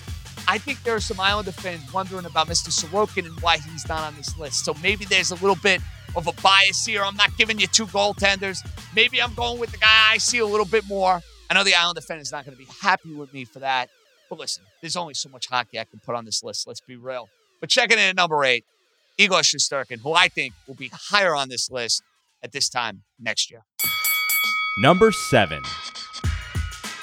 [0.47, 2.69] I think there are some Islander fans wondering about Mr.
[2.69, 4.67] Sorokin and why he's not on this list.
[4.67, 5.81] So maybe there's a little bit
[6.17, 7.03] of a bias here.
[7.03, 8.59] I'm not giving you two goaltenders.
[8.95, 11.21] Maybe I'm going with the guy I see a little bit more.
[11.51, 13.89] I know the Islander fan is not going to be happy with me for that.
[14.29, 16.67] But listen, there's only so much hockey I can put on this list.
[16.67, 17.29] Let's be real.
[17.61, 18.65] But checking in at number eight,
[19.17, 22.03] Igor Shesterkin, who I think will be higher on this list
[22.43, 23.63] at this time next year.
[24.79, 25.63] Number 7.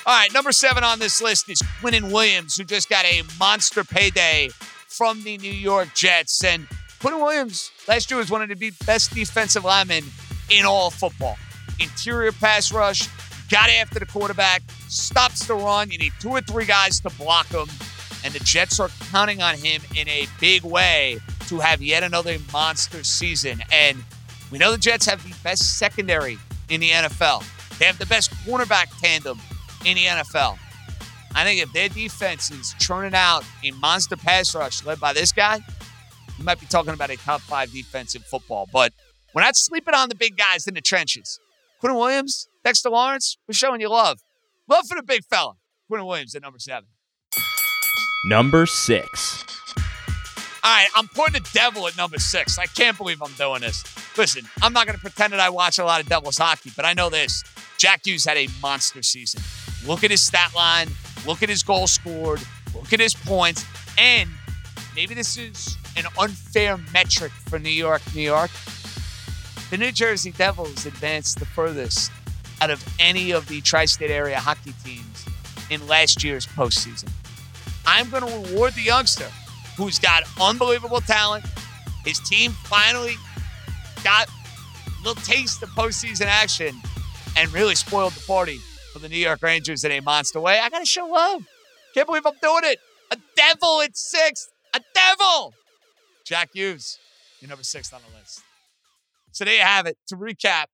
[0.07, 3.83] All right, number seven on this list is Quinnen Williams, who just got a monster
[3.83, 4.49] payday
[4.87, 6.43] from the New York Jets.
[6.43, 6.67] And
[7.05, 10.03] Quinnen Williams last year was one of the best defensive linemen
[10.49, 11.37] in all football.
[11.79, 13.07] Interior pass rush,
[13.47, 15.91] got after the quarterback, stops the run.
[15.91, 17.67] You need two or three guys to block him.
[18.23, 22.37] And the Jets are counting on him in a big way to have yet another
[22.51, 23.61] monster season.
[23.71, 24.03] And
[24.51, 26.39] we know the Jets have the best secondary
[26.69, 27.43] in the NFL.
[27.77, 29.39] They have the best cornerback tandem
[29.85, 30.57] in the NFL.
[31.35, 35.31] I think if their defense is churning out a monster pass rush led by this
[35.31, 35.59] guy,
[36.45, 38.69] might be talking about a top five defense in football.
[38.71, 38.93] But
[39.33, 41.39] we're not sleeping on the big guys in the trenches.
[41.83, 44.19] Quinnen Williams, Dexter Lawrence, we're showing you love.
[44.69, 45.53] Love for the big fella.
[45.91, 46.87] Quinnen Williams at number seven.
[48.27, 49.45] Number 6.
[50.65, 52.57] All right, I'm putting the devil at number six.
[52.57, 53.83] I can't believe I'm doing this.
[54.17, 56.85] Listen, I'm not going to pretend that I watch a lot of Devils hockey, but
[56.85, 57.43] I know this.
[57.77, 59.43] Jack Hughes had a monster season.
[59.85, 60.87] Look at his stat line,
[61.27, 62.41] look at his goal scored,
[62.73, 63.63] look at his points,
[63.99, 64.27] and
[64.95, 68.51] maybe this is an unfair metric for New York, New York.
[69.69, 72.11] The New Jersey Devils advanced the furthest
[72.61, 75.25] out of any of the tri state area hockey teams
[75.69, 77.09] in last year's postseason.
[77.85, 79.29] I'm going to reward the youngster
[79.77, 81.45] who's got unbelievable talent.
[82.03, 83.15] His team finally
[84.03, 86.75] got a little taste of postseason action
[87.35, 88.59] and really spoiled the party
[88.93, 90.59] for the New York Rangers in a monster way.
[90.59, 91.45] I got to show love.
[91.93, 92.79] Can't believe I'm doing it.
[93.11, 94.47] A devil at six.
[94.73, 95.53] A devil.
[96.25, 96.97] Jack Hughes,
[97.39, 98.41] you're number six on the list.
[99.31, 99.97] So there you have it.
[100.07, 100.65] To recap,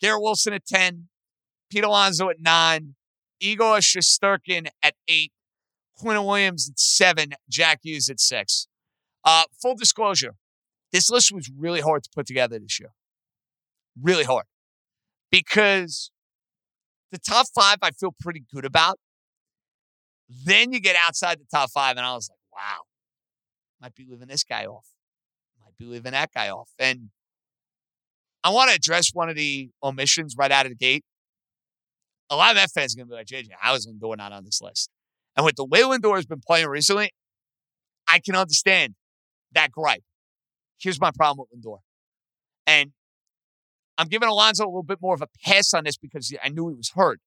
[0.00, 1.08] Garrett Wilson at 10,
[1.70, 2.94] Pete Alonso at 9,
[3.40, 5.32] Igor Shesterkin at 8,
[5.98, 8.66] Quinnen Williams at 7, Jack Hughes at 6.
[9.24, 10.34] Uh, full disclosure,
[10.92, 12.90] this list was really hard to put together this year.
[14.00, 14.46] Really hard.
[15.30, 16.10] Because
[17.12, 18.98] the top five I feel pretty good about.
[20.44, 22.82] Then you get outside the top five, and I was like, wow,
[23.80, 24.86] might be leaving this guy off.
[25.60, 26.70] Might be leaving that guy off.
[26.78, 27.10] And
[28.42, 31.04] I want to address one of the omissions right out of the gate.
[32.30, 34.44] A lot of that fans going to be like, JJ, how is Lindor not on
[34.44, 34.90] this list?
[35.36, 37.10] And with the way Lindor has been playing recently,
[38.08, 38.94] I can understand
[39.52, 40.02] that gripe.
[40.78, 41.78] Here's my problem with Lindor.
[42.66, 42.92] And
[43.98, 46.68] I'm giving Alonso a little bit more of a pass on this because I knew
[46.68, 47.20] he was hurt.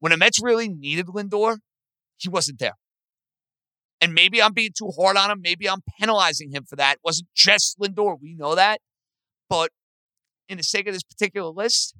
[0.00, 1.58] When the Mets really needed Lindor,
[2.18, 2.74] he wasn't there.
[4.04, 5.40] And maybe I'm being too hard on him.
[5.40, 6.96] Maybe I'm penalizing him for that.
[6.96, 8.18] It wasn't just Lindor.
[8.20, 8.82] We know that.
[9.48, 9.70] But
[10.46, 11.94] in the sake of this particular list,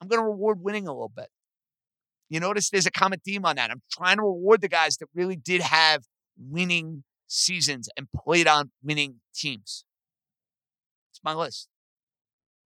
[0.00, 1.28] I'm going to reward winning a little bit.
[2.30, 3.70] You notice there's a common theme on that.
[3.70, 6.04] I'm trying to reward the guys that really did have
[6.38, 9.84] winning seasons and played on winning teams.
[11.12, 11.68] It's my list.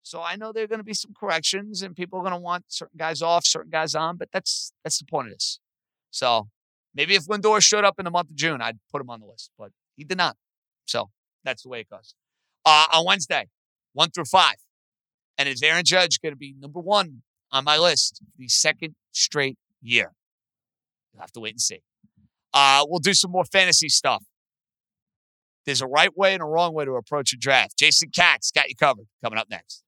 [0.04, 2.40] So I know there are going to be some corrections and people are going to
[2.40, 5.60] want certain guys off, certain guys on, but that's that's the point of this.
[6.12, 6.50] So
[6.96, 9.26] maybe if Lindor showed up in the month of June, I'd put him on the
[9.26, 10.36] list, but he did not.
[10.86, 11.10] So
[11.44, 12.16] that's the way it goes.
[12.66, 13.50] Uh, on Wednesday,
[13.94, 14.56] one through five.
[15.38, 19.58] And is Aaron Judge going to be number one on my list the second straight
[19.82, 20.12] year?
[21.14, 21.82] You'll have to wait and see.
[22.54, 24.24] Uh, we'll do some more fantasy stuff.
[25.66, 27.78] There's a right way and a wrong way to approach a draft.
[27.78, 29.84] Jason Katz got you covered coming up next.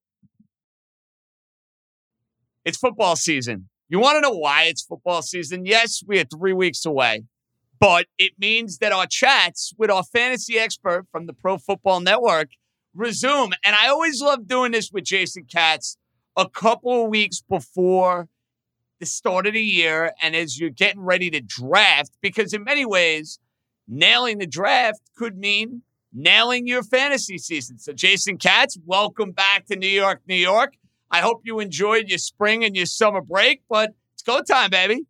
[2.63, 3.69] It's football season.
[3.87, 5.65] You want to know why it's football season?
[5.65, 7.25] Yes, we are three weeks away,
[7.79, 12.49] but it means that our chats with our fantasy expert from the Pro Football Network
[12.95, 13.51] resume.
[13.63, 15.97] And I always love doing this with Jason Katz
[16.35, 18.27] a couple of weeks before
[18.99, 22.85] the start of the year and as you're getting ready to draft, because in many
[22.85, 23.39] ways,
[23.87, 27.77] nailing the draft could mean nailing your fantasy season.
[27.77, 30.73] So, Jason Katz, welcome back to New York, New York.
[31.11, 35.05] I hope you enjoyed your spring and your summer break, but it's go time, baby.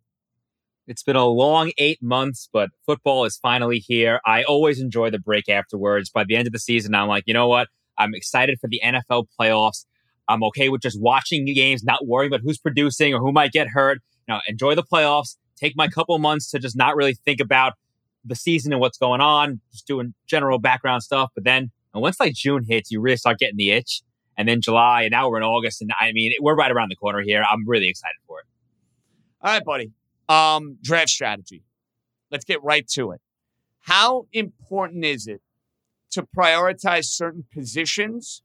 [0.86, 4.20] It's been a long eight months, but football is finally here.
[4.24, 6.10] I always enjoy the break afterwards.
[6.10, 7.68] By the end of the season, I'm like, you know what?
[7.98, 9.84] I'm excited for the NFL playoffs.
[10.28, 13.68] I'm okay with just watching games, not worrying about who's producing or who might get
[13.68, 13.98] hurt.
[14.28, 15.36] Now, enjoy the playoffs.
[15.56, 17.74] Take my couple months to just not really think about
[18.24, 21.30] the season and what's going on, just doing general background stuff.
[21.34, 24.02] But then once like June hits, you really start getting the itch.
[24.36, 26.96] And then July, and now we're in August, and I mean, we're right around the
[26.96, 27.42] corner here.
[27.42, 28.46] I'm really excited for it.
[29.40, 29.92] All right, buddy.
[30.28, 31.62] Um, draft strategy.
[32.30, 33.20] Let's get right to it.
[33.80, 35.40] How important is it
[36.10, 38.42] to prioritize certain positions,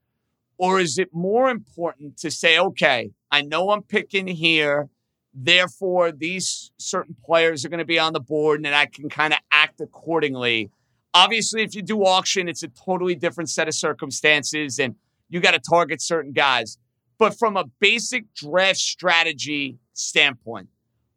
[0.57, 4.89] or is it more important to say, okay, I know I'm picking here,
[5.33, 9.33] therefore these certain players are going to be on the board, and I can kind
[9.33, 10.69] of act accordingly?
[11.13, 14.95] Obviously, if you do auction, it's a totally different set of circumstances, and
[15.31, 16.77] you got to target certain guys.
[17.17, 20.67] But from a basic draft strategy standpoint,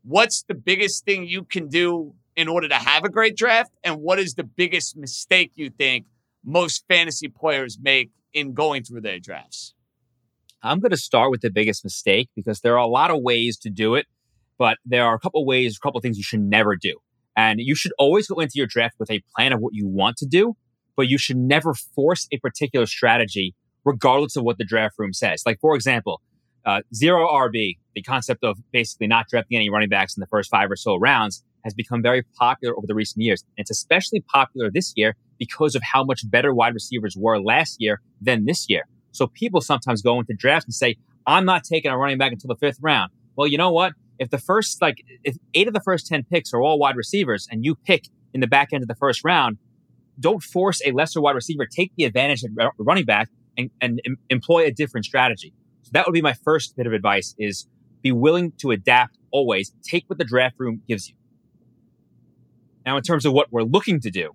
[0.03, 3.73] what's the biggest thing you can do in order to have a great draft?
[3.83, 6.07] And what is the biggest mistake you think
[6.45, 9.75] most fantasy players make in going through their drafts?
[10.63, 13.59] I'm going to start with the biggest mistake because there are a lot of ways
[13.59, 14.07] to do it,
[14.59, 16.95] but there are a couple ways, a couple things you should never do.
[17.37, 20.17] And you should always go into your draft with a plan of what you want
[20.19, 20.55] to do,
[20.97, 23.55] but you should never force a particular strategy
[23.85, 25.43] regardless of what the draft room says.
[25.47, 26.21] Like, for example,
[26.65, 30.51] uh, zero RB, the concept of basically not drafting any running backs in the first
[30.51, 33.43] five or so rounds, has become very popular over the recent years.
[33.57, 37.77] And it's especially popular this year because of how much better wide receivers were last
[37.81, 38.83] year than this year.
[39.13, 42.49] So people sometimes go into drafts and say, I'm not taking a running back until
[42.49, 43.13] the fifth round.
[43.37, 43.93] Well, you know what?
[44.19, 47.49] If the first, like, if eight of the first 10 picks are all wide receivers
[47.51, 49.59] and you pick in the back end of the first round,
[50.21, 51.67] don't force a lesser wide receiver.
[51.67, 54.01] Take the advantage of running back and, and
[54.31, 55.53] employ a different strategy.
[55.83, 57.67] So that would be my first bit of advice is
[58.03, 59.73] be willing to adapt always.
[59.83, 61.15] Take what the draft room gives you.
[62.87, 64.33] Now, in terms of what we're looking to do,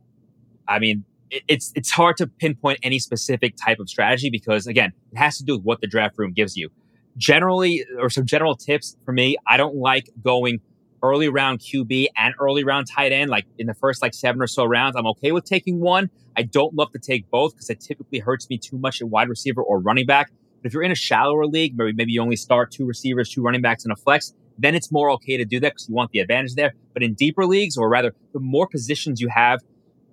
[0.67, 1.05] I mean,
[1.47, 5.43] it's it's hard to pinpoint any specific type of strategy because again, it has to
[5.43, 6.70] do with what the draft room gives you.
[7.17, 10.61] Generally, or some general tips for me, I don't like going
[11.04, 14.47] early round QB and early round tight end, like in the first like seven or
[14.47, 14.95] so rounds.
[14.95, 16.10] I'm okay with taking one.
[16.36, 19.30] I don't love to take both because it typically hurts me too much at wide
[19.30, 20.32] receiver or running back.
[20.62, 23.41] But if you're in a shallower league, maybe maybe you only start two receivers, two
[23.41, 26.12] running backs, and a flex, then it's more okay to do that because you want
[26.12, 26.74] the advantage there.
[26.93, 29.60] But in deeper leagues, or rather, the more positions you have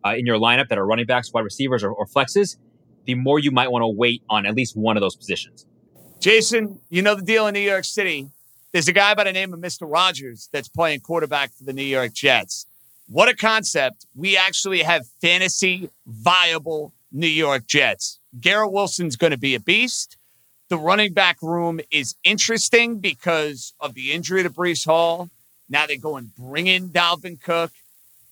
[0.05, 2.57] uh, in your lineup that are running backs, wide receivers, or, or flexes,
[3.07, 5.67] the more you might want to wait on at least one of those positions.
[6.21, 8.29] Jason, you know the deal in New York City.
[8.77, 9.91] There's a guy by the name of Mr.
[9.91, 12.67] Rogers that's playing quarterback for the New York Jets.
[13.09, 14.05] What a concept.
[14.15, 18.19] We actually have fantasy viable New York Jets.
[18.39, 20.19] Garrett Wilson's going to be a beast.
[20.69, 25.31] The running back room is interesting because of the injury to Breece Hall.
[25.71, 27.73] Now they go and bring in Dalvin Cook,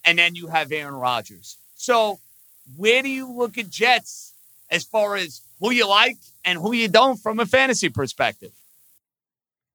[0.04, 1.56] and then you have Aaron Rodgers.
[1.76, 2.18] So,
[2.76, 4.34] where do you look at Jets
[4.70, 8.52] as far as who you like and who you don't from a fantasy perspective?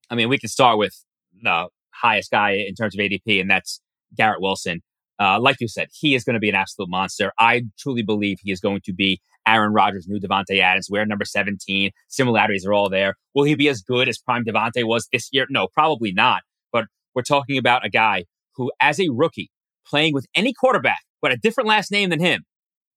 [0.10, 0.94] I mean, we can start with
[1.42, 3.82] the highest guy in terms of ADP, and that's
[4.16, 4.82] Garrett Wilson.
[5.20, 7.34] Uh, like you said, he is going to be an absolute monster.
[7.38, 10.88] I truly believe he is going to be Aaron Rodgers, new Davante Adams.
[10.90, 11.92] We're number 17.
[12.08, 13.16] Similarities are all there.
[13.36, 15.46] Will he be as good as prime Davante was this year?
[15.50, 16.44] No, probably not.
[16.72, 19.52] But we're talking about a guy who, as a rookie,
[19.86, 22.46] playing with any quarterback, but a different last name than him,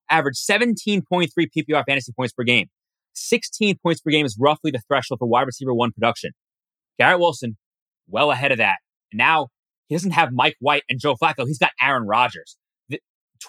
[0.08, 2.68] averaged 17.3 PPR fantasy points per game.
[3.14, 6.32] 16 points per game is roughly the threshold for wide receiver one production.
[6.98, 7.56] Garrett Wilson,
[8.08, 8.76] well ahead of that.
[9.12, 9.48] Now
[9.88, 11.46] he doesn't have Mike White and Joe Flacco.
[11.46, 12.56] He's got Aaron Rodgers.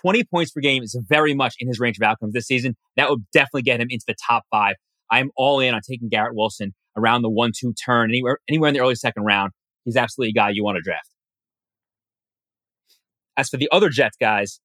[0.02, 2.76] 20 points per game is very much in his range of outcomes this season.
[2.98, 4.76] That would definitely get him into the top five.
[5.12, 8.74] I'm all in on taking Garrett Wilson around the one two turn, anywhere, anywhere in
[8.74, 9.52] the early second round.
[9.86, 11.10] He's absolutely a guy you want to draft.
[13.38, 14.60] As for the other Jets guys,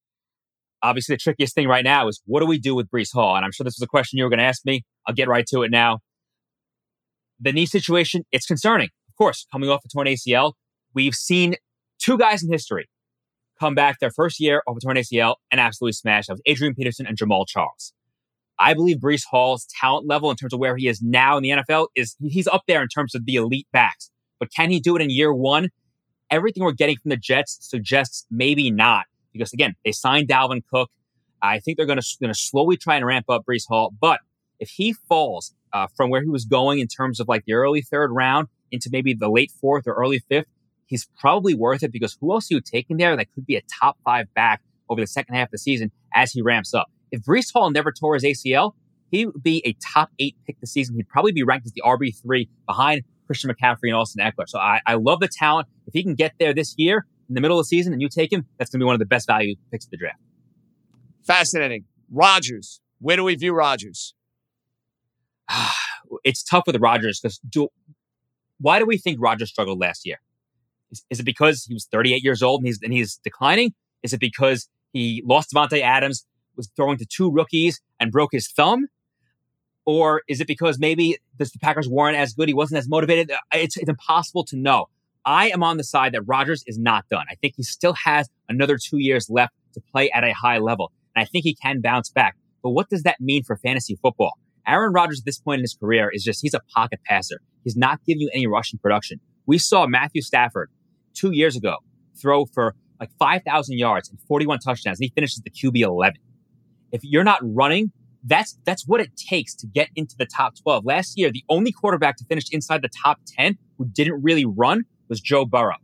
[0.83, 3.37] obviously the trickiest thing right now is what do we do with Breece Hall?
[3.37, 4.83] And I'm sure this was a question you were going to ask me.
[5.07, 5.99] I'll get right to it now.
[7.41, 8.89] The knee situation, it's concerning.
[9.09, 10.55] Of course, coming off a torn ACL,
[10.95, 11.57] we've seen
[11.99, 12.89] two guys in history
[13.59, 16.27] come back their first year off a torn ACL and absolutely smash.
[16.27, 17.93] That was Adrian Peterson and Jamaal Charles.
[18.59, 21.51] I believe Breece Hall's talent level in terms of where he is now in the
[21.51, 24.11] NFL is he's up there in terms of the elite backs.
[24.41, 25.69] But can he do it in year one?
[26.31, 29.07] Everything we're getting from the Jets suggests maybe not.
[29.33, 30.91] Because again, they signed Dalvin Cook.
[31.41, 33.95] I think they're going to slowly try and ramp up Breece Hall.
[34.01, 34.21] But
[34.59, 37.83] if he falls uh, from where he was going in terms of like the early
[37.83, 40.47] third round into maybe the late fourth or early fifth,
[40.87, 43.63] he's probably worth it because who else are you taking there that could be a
[43.81, 46.91] top five back over the second half of the season as he ramps up?
[47.11, 48.73] If Breece Hall never tore his ACL,
[49.11, 50.97] he would be a top eight pick this season.
[50.97, 54.49] He'd probably be ranked as the RB3 behind Christian McCaffrey and Austin Ekeler.
[54.49, 55.69] So I, I love the talent.
[55.87, 58.09] If he can get there this year in the middle of the season and you
[58.09, 60.21] take him, that's going to be one of the best value picks of the draft.
[61.27, 61.85] Fascinating.
[62.11, 62.81] Rodgers.
[63.01, 64.15] Where do we view Rodgers?
[66.25, 67.69] it's tough with Rodgers because do,
[68.61, 70.21] why do we think Rodgers struggled last year?
[70.91, 73.75] Is, is, it because he was 38 years old and he's, and he's declining?
[74.03, 76.27] Is it because he lost Davante Adams,
[76.57, 78.89] was throwing to two rookies and broke his thumb?
[79.85, 82.49] Or is it because maybe the Packers weren't as good?
[82.49, 83.31] He wasn't as motivated.
[83.31, 84.87] Uh, it's, it's impossible to know.
[85.25, 87.25] I am on the side that Rodgers is not done.
[87.31, 90.93] I think he still has another two years left to play at a high level.
[91.15, 92.37] And I think he can bounce back.
[92.63, 94.39] But what does that mean for fantasy football?
[94.69, 97.41] Aaron Rodgers at this point in his career is just, he's a pocket passer.
[97.65, 99.21] He's not giving you any rushing production.
[99.47, 100.71] We saw Matthew Stafford
[101.15, 101.77] two years ago
[102.21, 106.19] throw for like 5,000 yards and 41 touchdowns, and he finishes the QB 11.
[106.93, 107.93] If you're not running,
[108.25, 110.85] that's, that's what it takes to get into the top 12.
[110.85, 114.83] Last year, the only quarterback to finish inside the top 10 who didn't really run
[115.09, 115.77] was Joe Burrow.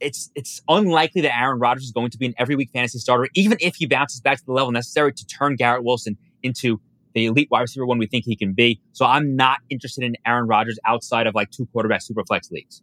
[0.00, 3.28] It's, it's unlikely that Aaron Rodgers is going to be an every week fantasy starter,
[3.34, 6.80] even if he bounces back to the level necessary to turn Garrett Wilson into
[7.14, 8.80] the elite wide receiver one we think he can be.
[8.92, 12.82] So I'm not interested in Aaron Rodgers outside of like two quarterback super flex leagues.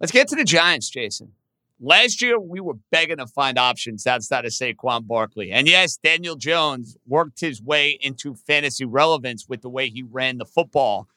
[0.00, 1.32] Let's get to the Giants, Jason.
[1.80, 5.50] Last year, we were begging to find options outside of Saquon Barkley.
[5.50, 10.38] And yes, Daniel Jones worked his way into fantasy relevance with the way he ran
[10.38, 11.08] the football.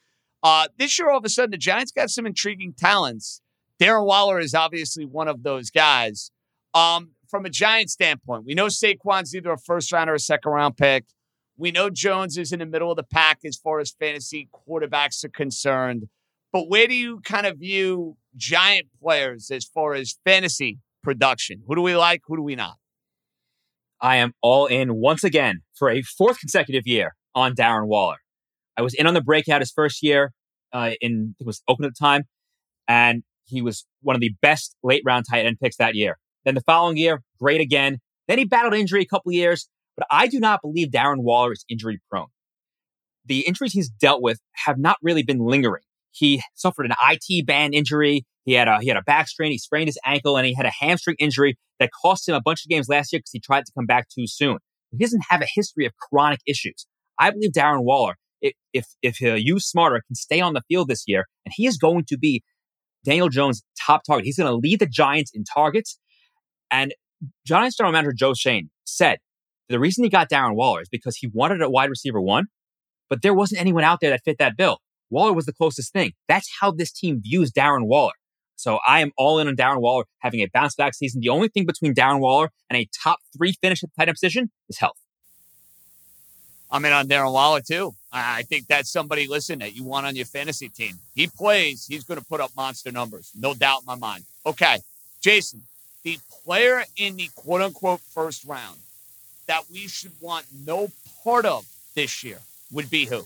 [0.43, 3.41] Uh, this year, all of a sudden, the Giants got some intriguing talents.
[3.79, 6.31] Darren Waller is obviously one of those guys.
[6.73, 10.51] Um, from a Giant standpoint, we know Saquon's either a first round or a second
[10.51, 11.05] round pick.
[11.57, 15.23] We know Jones is in the middle of the pack as far as fantasy quarterbacks
[15.23, 16.07] are concerned.
[16.53, 21.63] But where do you kind of view Giant players as far as fantasy production?
[21.67, 22.21] Who do we like?
[22.27, 22.75] Who do we not?
[23.99, 28.17] I am all in once again for a fourth consecutive year on Darren Waller.
[28.77, 30.33] I was in on the breakout his first year
[30.71, 32.23] uh, in it was open at the time,
[32.87, 36.17] and he was one of the best late round tight end picks that year.
[36.47, 37.97] Then the following year, great again.
[38.29, 39.67] Then he battled injury a couple years,
[39.97, 42.27] but I do not believe Darren Waller is injury prone.
[43.25, 45.83] The injuries he's dealt with have not really been lingering.
[46.11, 48.25] He suffered an IT band injury.
[48.45, 49.51] He had a he had a back strain.
[49.51, 52.63] He sprained his ankle, and he had a hamstring injury that cost him a bunch
[52.63, 54.59] of games last year because he tried to come back too soon.
[54.91, 56.87] He doesn't have a history of chronic issues.
[57.19, 61.03] I believe Darren Waller, if if, he'll use smarter, can stay on the field this
[61.07, 62.41] year, and he is going to be
[63.03, 64.23] Daniel Jones' top target.
[64.23, 65.99] He's going to lead the Giants in targets.
[66.71, 66.93] And
[67.45, 69.19] Giants general manager Joe Schoen said
[69.69, 72.45] the reason he got Darren Waller is because he wanted a wide receiver one,
[73.09, 74.79] but there wasn't anyone out there that fit that bill.
[75.09, 76.13] Waller was the closest thing.
[76.27, 78.13] That's how this team views Darren Waller.
[78.55, 81.21] So I am all in on Darren Waller having a bounce back season.
[81.21, 84.15] The only thing between Darren Waller and a top three finish at the tight end
[84.15, 84.97] position is health.
[86.69, 87.93] I'm in on Darren Waller too.
[88.11, 90.95] I think that's somebody, listen, that you want on your fantasy team.
[91.13, 93.31] He plays, he's going to put up monster numbers.
[93.35, 94.23] No doubt in my mind.
[94.45, 94.79] Okay.
[95.21, 95.63] Jason,
[96.03, 98.77] the player in the quote unquote first round
[99.47, 100.89] that we should want no
[101.23, 102.39] part of this year
[102.71, 103.25] would be who?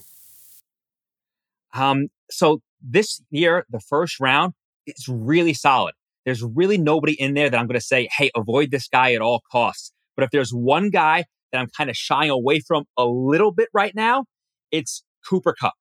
[1.74, 4.54] Um, so this year, the first round
[4.86, 5.94] is really solid.
[6.24, 9.20] There's really nobody in there that I'm going to say, hey, avoid this guy at
[9.20, 9.92] all costs.
[10.16, 13.68] But if there's one guy that I'm kind of shying away from a little bit
[13.72, 14.24] right now,
[14.70, 15.74] it's Cooper Kupp.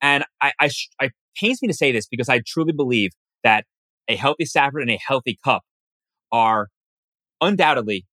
[0.00, 0.70] And I, I,
[1.00, 3.12] I pains me to say this because I truly believe
[3.44, 3.64] that
[4.08, 5.62] a healthy Stafford and a healthy Kupp
[6.32, 6.68] are
[7.40, 8.06] undoubtedly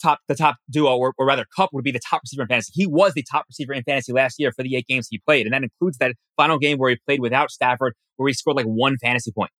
[0.00, 2.72] top the top duo, or, or, rather, Kupp would be the top receiver in fantasy.
[2.74, 5.46] He was the top receiver in fantasy last year for the eight games he played,
[5.46, 8.66] and that includes that final game where he played without Stafford, where he scored like
[8.66, 9.50] one fantasy point.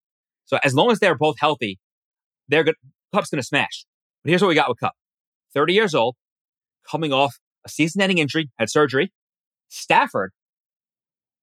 [0.46, 1.78] So as long as they're both healthy,
[2.48, 2.76] they're good.
[3.12, 3.84] Kupp's going to smash.
[4.22, 4.94] But here's what we got with Kupp:
[5.52, 6.16] thirty years old,
[6.88, 9.12] coming off a season-ending injury, had surgery.
[9.68, 10.32] Stafford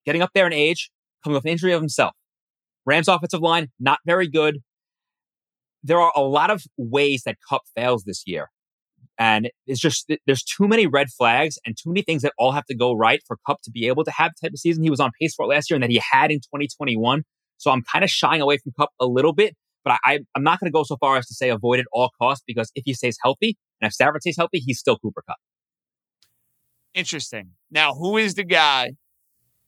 [0.06, 0.92] getting up there in age,
[1.24, 2.14] coming off an injury of himself.
[2.86, 4.60] Rams offensive line not very good
[5.86, 8.50] there are a lot of ways that Kupp fails this year.
[9.18, 12.66] And it's just, there's too many red flags and too many things that all have
[12.66, 14.90] to go right for Kupp to be able to have the type of season he
[14.90, 17.24] was on pace for last year and that he had in 2021.
[17.58, 19.56] So I'm kind of shying away from Kupp a little bit,
[19.86, 22.10] but I, I'm not going to go so far as to say avoid at all
[22.20, 25.38] costs because if he stays healthy and if Stafford stays healthy, he's still Cooper Kupp.
[26.96, 27.52] Interesting.
[27.70, 28.94] Now, who is the guy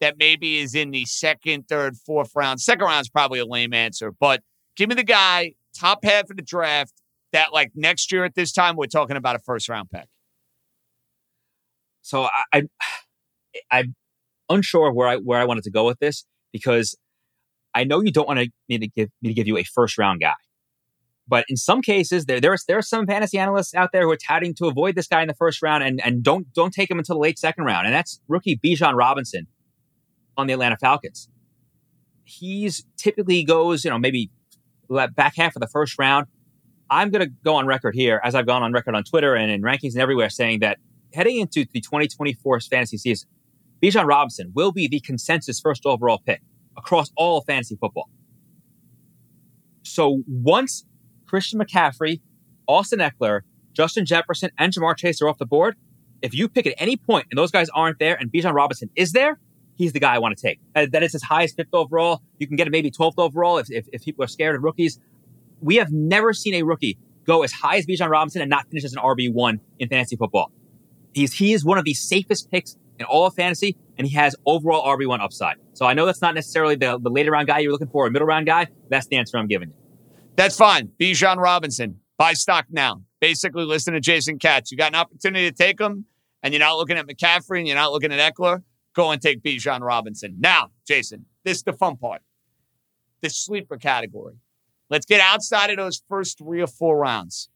[0.02, 2.60] that maybe is in the second, third, fourth round?
[2.60, 4.42] Second round is probably a lame answer, but
[4.76, 6.94] give me the guy top half of the draft
[7.34, 10.06] that like next year at this time we're talking about a first round pick.
[12.02, 12.64] So I,
[13.72, 13.96] I am
[14.50, 16.96] unsure where I where I wanted to go with this because
[17.74, 19.98] I know you don't want to, me to give me to give you a first
[19.98, 20.34] round guy.
[21.28, 24.18] But in some cases, there there's there are some fantasy analysts out there who are
[24.18, 26.98] touting to avoid this guy in the first round and, and don't don't take him
[26.98, 27.86] until the late second round.
[27.86, 29.48] And that's rookie Bijan Robinson
[30.38, 31.30] on the Atlanta Falcons.
[32.24, 34.32] He's typically goes, you know, maybe
[34.90, 36.28] back half of the first round.
[36.90, 39.52] I'm going to go on record here, as I've gone on record on Twitter and
[39.52, 40.78] in rankings and everywhere, saying that
[41.14, 43.30] heading into the 2024 fantasy season,
[43.82, 46.42] Bijan Robinson will be the consensus first overall pick
[46.78, 48.10] across all fantasy football.
[49.84, 50.86] So once
[51.26, 52.22] Christian McCaffrey,
[52.68, 53.42] Austin Ekeler,
[53.74, 55.76] Justin Jefferson, and Ja'Marr Chase are off the board,
[56.22, 59.12] if you pick at any point and those guys aren't there and Bijan Robinson is
[59.12, 59.40] there,
[59.78, 60.60] he's the guy I want to take.
[60.76, 62.22] Uh, that is his highest fifth overall.
[62.40, 65.00] You can get him maybe 12th overall if, if, if people are scared of rookies.
[65.62, 68.84] We have never seen a rookie go as high as Bijan Robinson and not finish
[68.84, 70.52] as an RB1 in fantasy football.
[71.14, 74.36] He's, he is one of the safest picks in all of fantasy, and he has
[74.46, 75.58] overall RB1 upside.
[75.74, 78.12] So I know that's not necessarily the, the later round guy you're looking for, a
[78.12, 78.68] middle round guy.
[78.90, 79.76] That's the answer I'm giving you.
[80.36, 80.90] That's fine.
[81.00, 83.02] Bijan Robinson, buy stock now.
[83.20, 84.72] Basically, listen to Jason Katz.
[84.72, 86.06] You got an opportunity to take him,
[86.44, 88.64] and you're not looking at McCaffrey and you're not looking at Ekeler.
[88.98, 90.38] Go and take Bijan Robinson.
[90.40, 92.24] Now, Jason, this is the fun part.
[93.22, 94.38] The sleeper category.
[94.90, 97.48] Let's get outside of those first three or four rounds.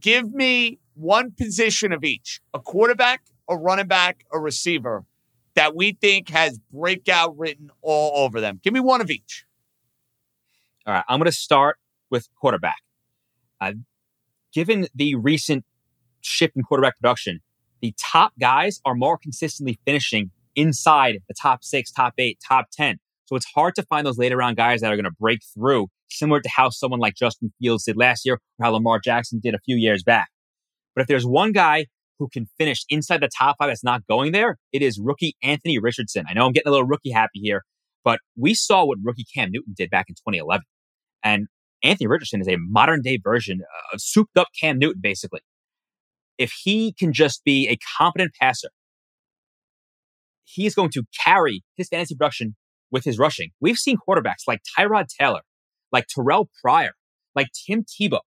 [0.00, 3.20] Give me one position of each a quarterback,
[3.50, 5.04] a running back, a receiver
[5.56, 8.58] that we think has breakout written all over them.
[8.64, 9.44] Give me one of each.
[10.86, 11.04] All right.
[11.06, 11.76] I'm going to start
[12.08, 12.80] with quarterback.
[13.60, 13.74] Uh,
[14.54, 15.66] given the recent
[16.22, 17.40] shift in quarterback production,
[17.82, 22.98] the top guys are more consistently finishing inside the top six, top eight, top 10.
[23.26, 25.86] So it's hard to find those later round guys that are going to break through,
[26.10, 29.54] similar to how someone like Justin Fields did last year or how Lamar Jackson did
[29.54, 30.28] a few years back.
[30.94, 31.86] But if there's one guy
[32.18, 35.78] who can finish inside the top five that's not going there, it is rookie Anthony
[35.78, 36.24] Richardson.
[36.28, 37.62] I know I'm getting a little rookie happy here,
[38.04, 40.62] but we saw what rookie Cam Newton did back in 2011.
[41.24, 41.46] And
[41.82, 43.60] Anthony Richardson is a modern day version
[43.92, 45.40] of souped up Cam Newton, basically.
[46.38, 48.70] If he can just be a competent passer,
[50.52, 52.56] he is going to carry his fantasy production
[52.90, 53.50] with his rushing.
[53.60, 55.40] We've seen quarterbacks like Tyrod Taylor,
[55.90, 56.92] like Terrell Pryor,
[57.34, 58.20] like Tim Tebow.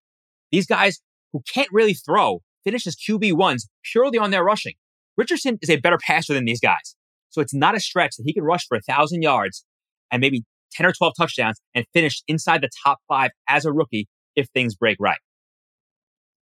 [0.50, 1.00] These guys
[1.32, 3.62] who can't really throw finish as QB1s
[3.92, 4.74] purely on their rushing.
[5.16, 6.96] Richardson is a better passer than these guys.
[7.30, 9.64] So it's not a stretch that he can rush for a thousand yards
[10.10, 14.08] and maybe 10 or 12 touchdowns and finish inside the top five as a rookie
[14.34, 15.18] if things break right.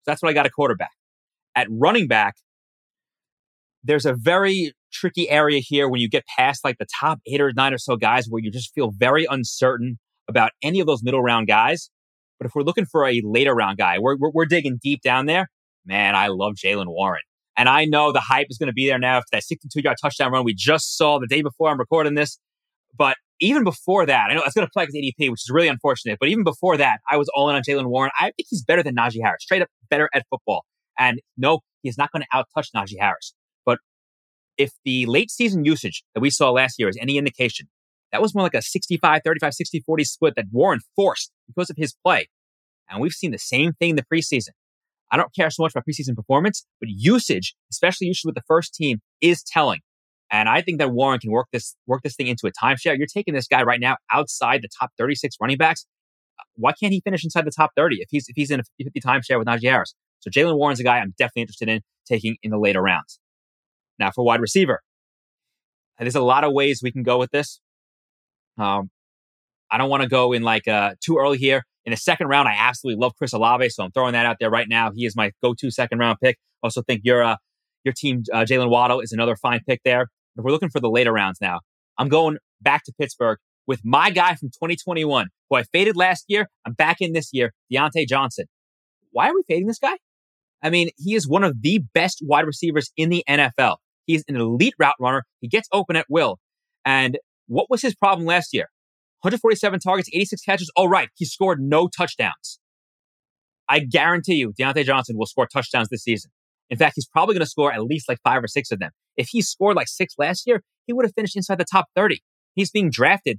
[0.02, 0.90] So that's what I got a quarterback.
[1.56, 2.36] At running back,
[3.82, 7.52] there's a very tricky area here when you get past like the top eight or
[7.52, 9.98] nine or so guys where you just feel very uncertain
[10.28, 11.90] about any of those middle round guys.
[12.38, 15.26] But if we're looking for a later round guy, we're, we're, we're digging deep down
[15.26, 15.48] there.
[15.84, 17.22] Man, I love Jaylen Warren.
[17.56, 19.96] And I know the hype is going to be there now after that 62 yard
[20.00, 22.38] touchdown run we just saw the day before I'm recording this.
[22.96, 26.18] But even before that, I know it's going to flex ADP, which is really unfortunate.
[26.18, 28.10] But even before that, I was all in on Jaylen Warren.
[28.18, 30.64] I think he's better than Najee Harris, straight up better at football.
[30.98, 33.34] And no, he's not going to outtouch Najee Harris.
[34.60, 37.66] If the late season usage that we saw last year is any indication,
[38.12, 41.76] that was more like a 65, 35, 60, 40 split that Warren forced because of
[41.78, 42.28] his play.
[42.90, 44.50] And we've seen the same thing in the preseason.
[45.10, 48.74] I don't care so much about preseason performance, but usage, especially usage with the first
[48.74, 49.80] team, is telling.
[50.30, 52.98] And I think that Warren can work this work this thing into a timeshare.
[52.98, 55.86] You're taking this guy right now outside the top 36 running backs.
[56.38, 58.64] Uh, why can't he finish inside the top 30 if he's if he's in a
[58.84, 59.94] 50 timeshare with Najee Harris?
[60.18, 63.18] So Jaylen Warren's a guy I'm definitely interested in taking in the later rounds.
[64.00, 64.80] Now for wide receiver,
[65.98, 67.60] there's a lot of ways we can go with this.
[68.58, 68.90] Um,
[69.70, 71.62] I don't want to go in like uh, too early here.
[71.84, 74.50] In the second round, I absolutely love Chris Olave, so I'm throwing that out there
[74.50, 74.90] right now.
[74.94, 76.38] He is my go-to second round pick.
[76.62, 77.36] Also think your uh,
[77.84, 80.02] your team uh, Jaylen Waddle is another fine pick there.
[80.36, 81.60] If we're looking for the later rounds now,
[81.98, 86.48] I'm going back to Pittsburgh with my guy from 2021, who I faded last year.
[86.66, 88.46] I'm back in this year, Diontae Johnson.
[89.12, 89.96] Why are we fading this guy?
[90.62, 93.76] I mean, he is one of the best wide receivers in the NFL.
[94.10, 95.22] He's an elite route runner.
[95.40, 96.38] He gets open at will.
[96.84, 98.66] And what was his problem last year?
[99.22, 100.70] 147 targets, 86 catches.
[100.74, 102.58] All right, he scored no touchdowns.
[103.68, 106.32] I guarantee you, Diontae Johnson will score touchdowns this season.
[106.70, 108.90] In fact, he's probably going to score at least like five or six of them.
[109.16, 112.20] If he scored like six last year, he would have finished inside the top 30.
[112.56, 113.38] He's being drafted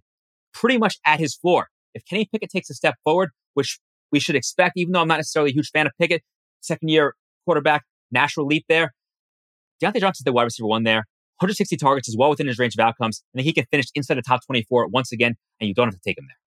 [0.53, 1.67] pretty much at his floor.
[1.93, 3.79] If Kenny Pickett takes a step forward, which
[4.11, 6.21] we should expect, even though I'm not necessarily a huge fan of Pickett,
[6.61, 7.15] second year
[7.45, 8.93] quarterback, natural leap there.
[9.81, 11.05] Diontae Johnson's the wide receiver one there.
[11.39, 14.21] 160 targets is well within his range of outcomes, and he can finish inside the
[14.21, 16.37] top 24 once again, and you don't have to take him there.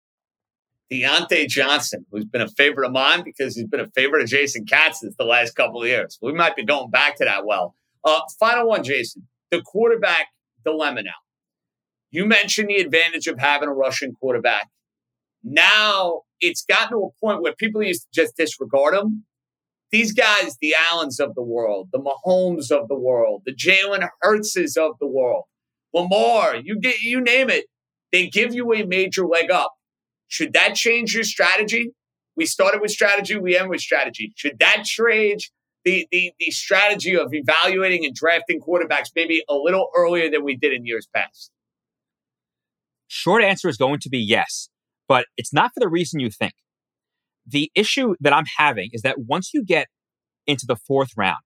[0.92, 4.64] Diontae Johnson, who's been a favorite of mine because he's been a favorite of Jason
[4.66, 6.18] Katz's the last couple of years.
[6.22, 7.74] We might be going back to that well.
[8.04, 9.26] Uh, final one, Jason.
[9.50, 10.28] The quarterback
[10.64, 11.10] dilemma now.
[12.10, 14.68] You mentioned the advantage of having a rushing quarterback.
[15.42, 19.24] Now it's gotten to a point where people used to just disregard them.
[19.94, 24.76] These guys, the Allens of the world, the Mahomes of the world, the Jalen Hurtses
[24.76, 25.44] of the world,
[25.92, 27.66] Lamar, you get you name it,
[28.10, 29.72] they give you a major leg up.
[30.26, 31.92] Should that change your strategy?
[32.34, 34.32] We started with strategy, we end with strategy.
[34.34, 35.52] Should that change
[35.84, 40.56] the, the, the strategy of evaluating and drafting quarterbacks maybe a little earlier than we
[40.56, 41.52] did in years past?
[43.06, 44.70] Short answer is going to be yes,
[45.06, 46.54] but it's not for the reason you think.
[47.46, 49.88] The issue that I'm having is that once you get
[50.46, 51.42] into the fourth round,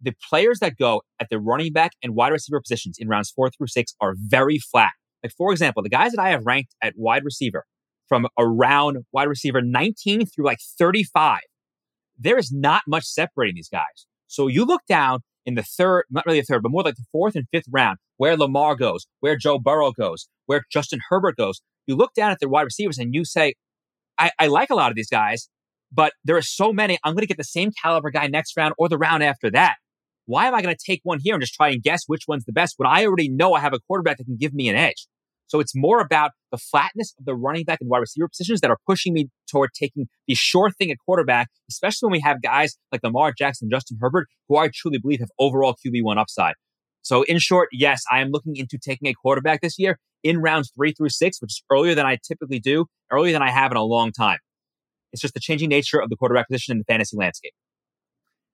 [0.00, 3.50] the players that go at the running back and wide receiver positions in rounds four
[3.50, 4.92] through six are very flat.
[5.22, 7.64] Like, for example, the guys that I have ranked at wide receiver
[8.08, 11.40] from around wide receiver 19 through like 35,
[12.18, 14.06] there is not much separating these guys.
[14.26, 17.04] So you look down in the third, not really the third, but more like the
[17.12, 21.60] fourth and fifth round, where Lamar goes, where Joe Burrow goes, where Justin Herbert goes.
[21.86, 23.54] You look down at the wide receivers and you say,
[24.18, 25.48] I, I like a lot of these guys,
[25.92, 26.98] but there are so many.
[27.04, 29.76] I'm going to get the same caliber guy next round or the round after that.
[30.26, 32.44] Why am I going to take one here and just try and guess which one's
[32.44, 34.76] the best when I already know I have a quarterback that can give me an
[34.76, 35.06] edge?
[35.46, 38.70] So it's more about the flatness of the running back and wide receiver positions that
[38.70, 42.76] are pushing me toward taking the sure thing at quarterback, especially when we have guys
[42.90, 46.54] like Lamar Jackson, Justin Herbert, who I truly believe have overall QB1 upside.
[47.02, 50.72] So in short, yes, I am looking into taking a quarterback this year in rounds
[50.74, 53.76] three through six, which is earlier than I typically do, earlier than I have in
[53.76, 54.38] a long time.
[55.12, 57.52] It's just the changing nature of the quarterback position in the fantasy landscape.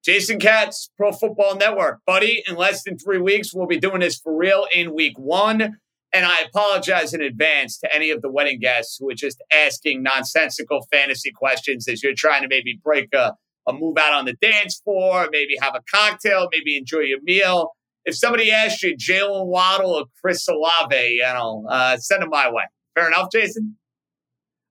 [0.05, 2.01] Jason Katz, Pro Football Network.
[2.07, 5.79] Buddy, in less than three weeks, we'll be doing this for real in week one.
[6.13, 10.03] And I apologize in advance to any of the wedding guests who are just asking
[10.03, 13.35] nonsensical fantasy questions as you're trying to maybe break a,
[13.69, 17.71] a move out on the dance floor, maybe have a cocktail, maybe enjoy your meal.
[18.05, 22.51] If somebody asks you Jaylen Waddle or Chris Olave, you know, uh, send them my
[22.51, 22.65] way.
[22.95, 23.77] Fair enough, Jason?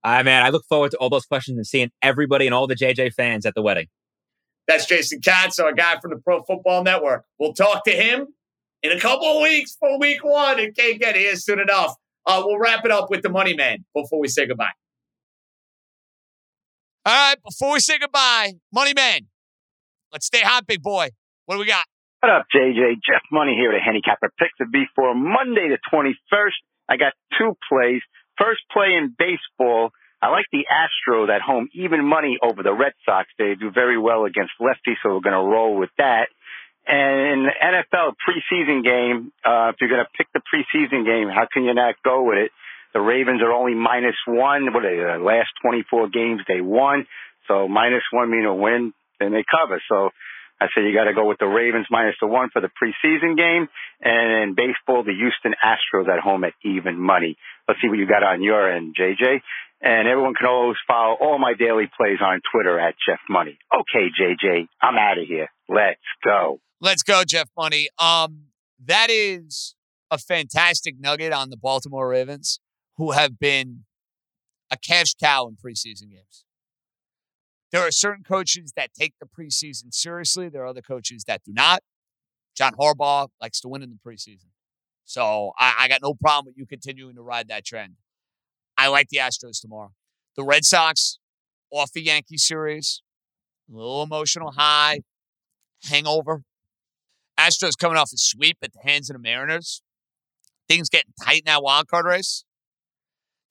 [0.02, 2.66] I uh, man, I look forward to all those questions and seeing everybody and all
[2.66, 3.86] the JJ fans at the wedding.
[4.66, 7.24] That's Jason Katz, our guy from the Pro Football Network.
[7.38, 8.28] We'll talk to him
[8.82, 10.58] in a couple of weeks for week one.
[10.58, 11.94] It can't get here soon enough.
[12.24, 14.70] Uh, we'll wrap it up with the money man before we say goodbye.
[17.04, 19.22] All right, before we say goodbye, money man,
[20.12, 21.10] let's stay hot, big boy.
[21.46, 21.86] What do we got?
[22.20, 23.00] What up, JJ?
[23.00, 26.60] Jeff Money here, the handicapper pick to be for Monday the 21st.
[26.86, 28.02] I got two plays.
[28.36, 29.88] First play in baseball.
[30.20, 33.30] I like the Astros at home, even money over the Red Sox.
[33.38, 36.28] They do very well against lefties, so we're going to roll with that.
[36.86, 41.32] And in the NFL preseason game, uh, if you're going to pick the preseason game,
[41.32, 42.50] how can you not go with it?
[42.92, 44.74] The Ravens are only minus one.
[44.74, 47.06] What are they, the last 24 games they won.
[47.48, 49.80] So minus one mean a win, then they cover.
[49.88, 50.10] So
[50.60, 53.36] I said you got to go with the Ravens minus the one for the preseason
[53.36, 53.66] game.
[54.02, 57.36] And in baseball, the Houston Astros at home at even money.
[57.66, 59.40] Let's see what you got on your end, JJ.
[59.80, 63.58] And everyone can always follow all my daily plays on Twitter at Jeff Money.
[63.72, 65.48] Okay, JJ, I'm out of here.
[65.68, 66.60] Let's go.
[66.82, 67.88] Let's go, Jeff Money.
[67.98, 68.48] Um,
[68.84, 69.74] that is
[70.10, 72.60] a fantastic nugget on the Baltimore Ravens,
[72.98, 73.84] who have been
[74.70, 76.44] a cash cow in preseason games.
[77.72, 80.48] There are certain coaches that take the preseason seriously.
[80.48, 81.82] There are other coaches that do not.
[82.56, 84.48] John Harbaugh likes to win in the preseason.
[85.04, 87.94] So I, I got no problem with you continuing to ride that trend.
[88.76, 89.92] I like the Astros tomorrow.
[90.36, 91.18] The Red Sox
[91.70, 93.02] off the Yankee series,
[93.70, 95.00] a little emotional high,
[95.84, 96.42] hangover.
[97.38, 99.82] Astros coming off a sweep at the hands of the Mariners.
[100.68, 102.44] Things getting tight in that wild card race.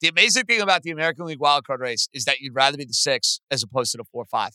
[0.00, 2.94] The amazing thing about the American League wildcard race is that you'd rather be the
[2.94, 4.52] six as opposed to the four or five.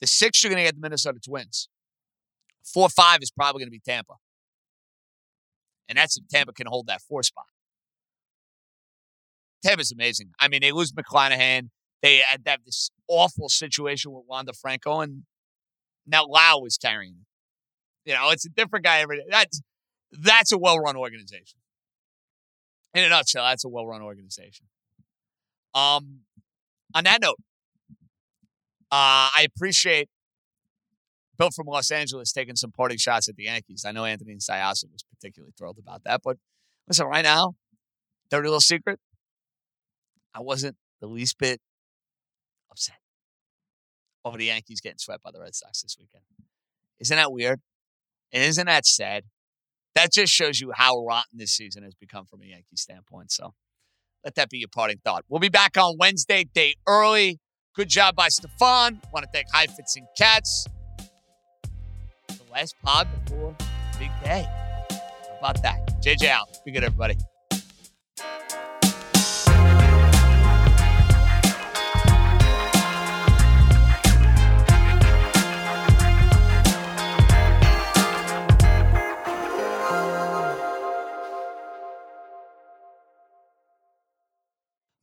[0.00, 1.68] The six you're going to get the Minnesota Twins.
[2.64, 4.14] Four or five is probably going to be Tampa,
[5.88, 7.46] and that's if Tampa can hold that four spot.
[9.64, 10.30] Tampa's amazing.
[10.40, 11.68] I mean, they lose McClanahan.
[12.02, 15.22] They have this awful situation with Wander Franco, and
[16.06, 17.26] now Lowe is carrying.
[18.04, 19.24] You know, it's a different guy every day.
[19.30, 19.60] That's
[20.12, 21.58] that's a well run organization.
[22.96, 24.64] In a nutshell, that's a well run organization.
[25.74, 26.20] Um,
[26.94, 27.36] on that note,
[28.90, 30.08] uh, I appreciate
[31.36, 33.84] Bill from Los Angeles taking some parting shots at the Yankees.
[33.86, 36.38] I know Anthony Sayasa was particularly thrilled about that, but
[36.88, 37.52] listen, right now,
[38.30, 38.98] dirty little secret.
[40.34, 41.60] I wasn't the least bit
[42.70, 42.96] upset
[44.24, 46.24] over the Yankees getting swept by the Red Sox this weekend.
[46.98, 47.60] Isn't that weird?
[48.32, 49.24] And isn't that sad?
[49.96, 53.32] That just shows you how rotten this season has become from a Yankee standpoint.
[53.32, 53.54] So
[54.22, 55.24] let that be your parting thought.
[55.26, 57.40] We'll be back on Wednesday, day early.
[57.74, 59.00] Good job by Stefan.
[59.10, 60.66] Want to thank Heifetz and Katz.
[62.28, 63.56] The last pod before
[63.98, 64.46] big day.
[64.90, 66.02] How about that?
[66.04, 66.48] JJ out.
[66.66, 67.16] Be good, everybody.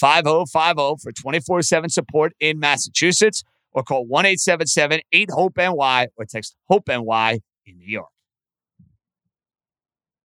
[0.00, 3.42] 1-800-327-5050 for 24-7 support in Massachusetts
[3.72, 8.11] or call 1-877-8-HOPE-NY or text HOPE-NY in New York.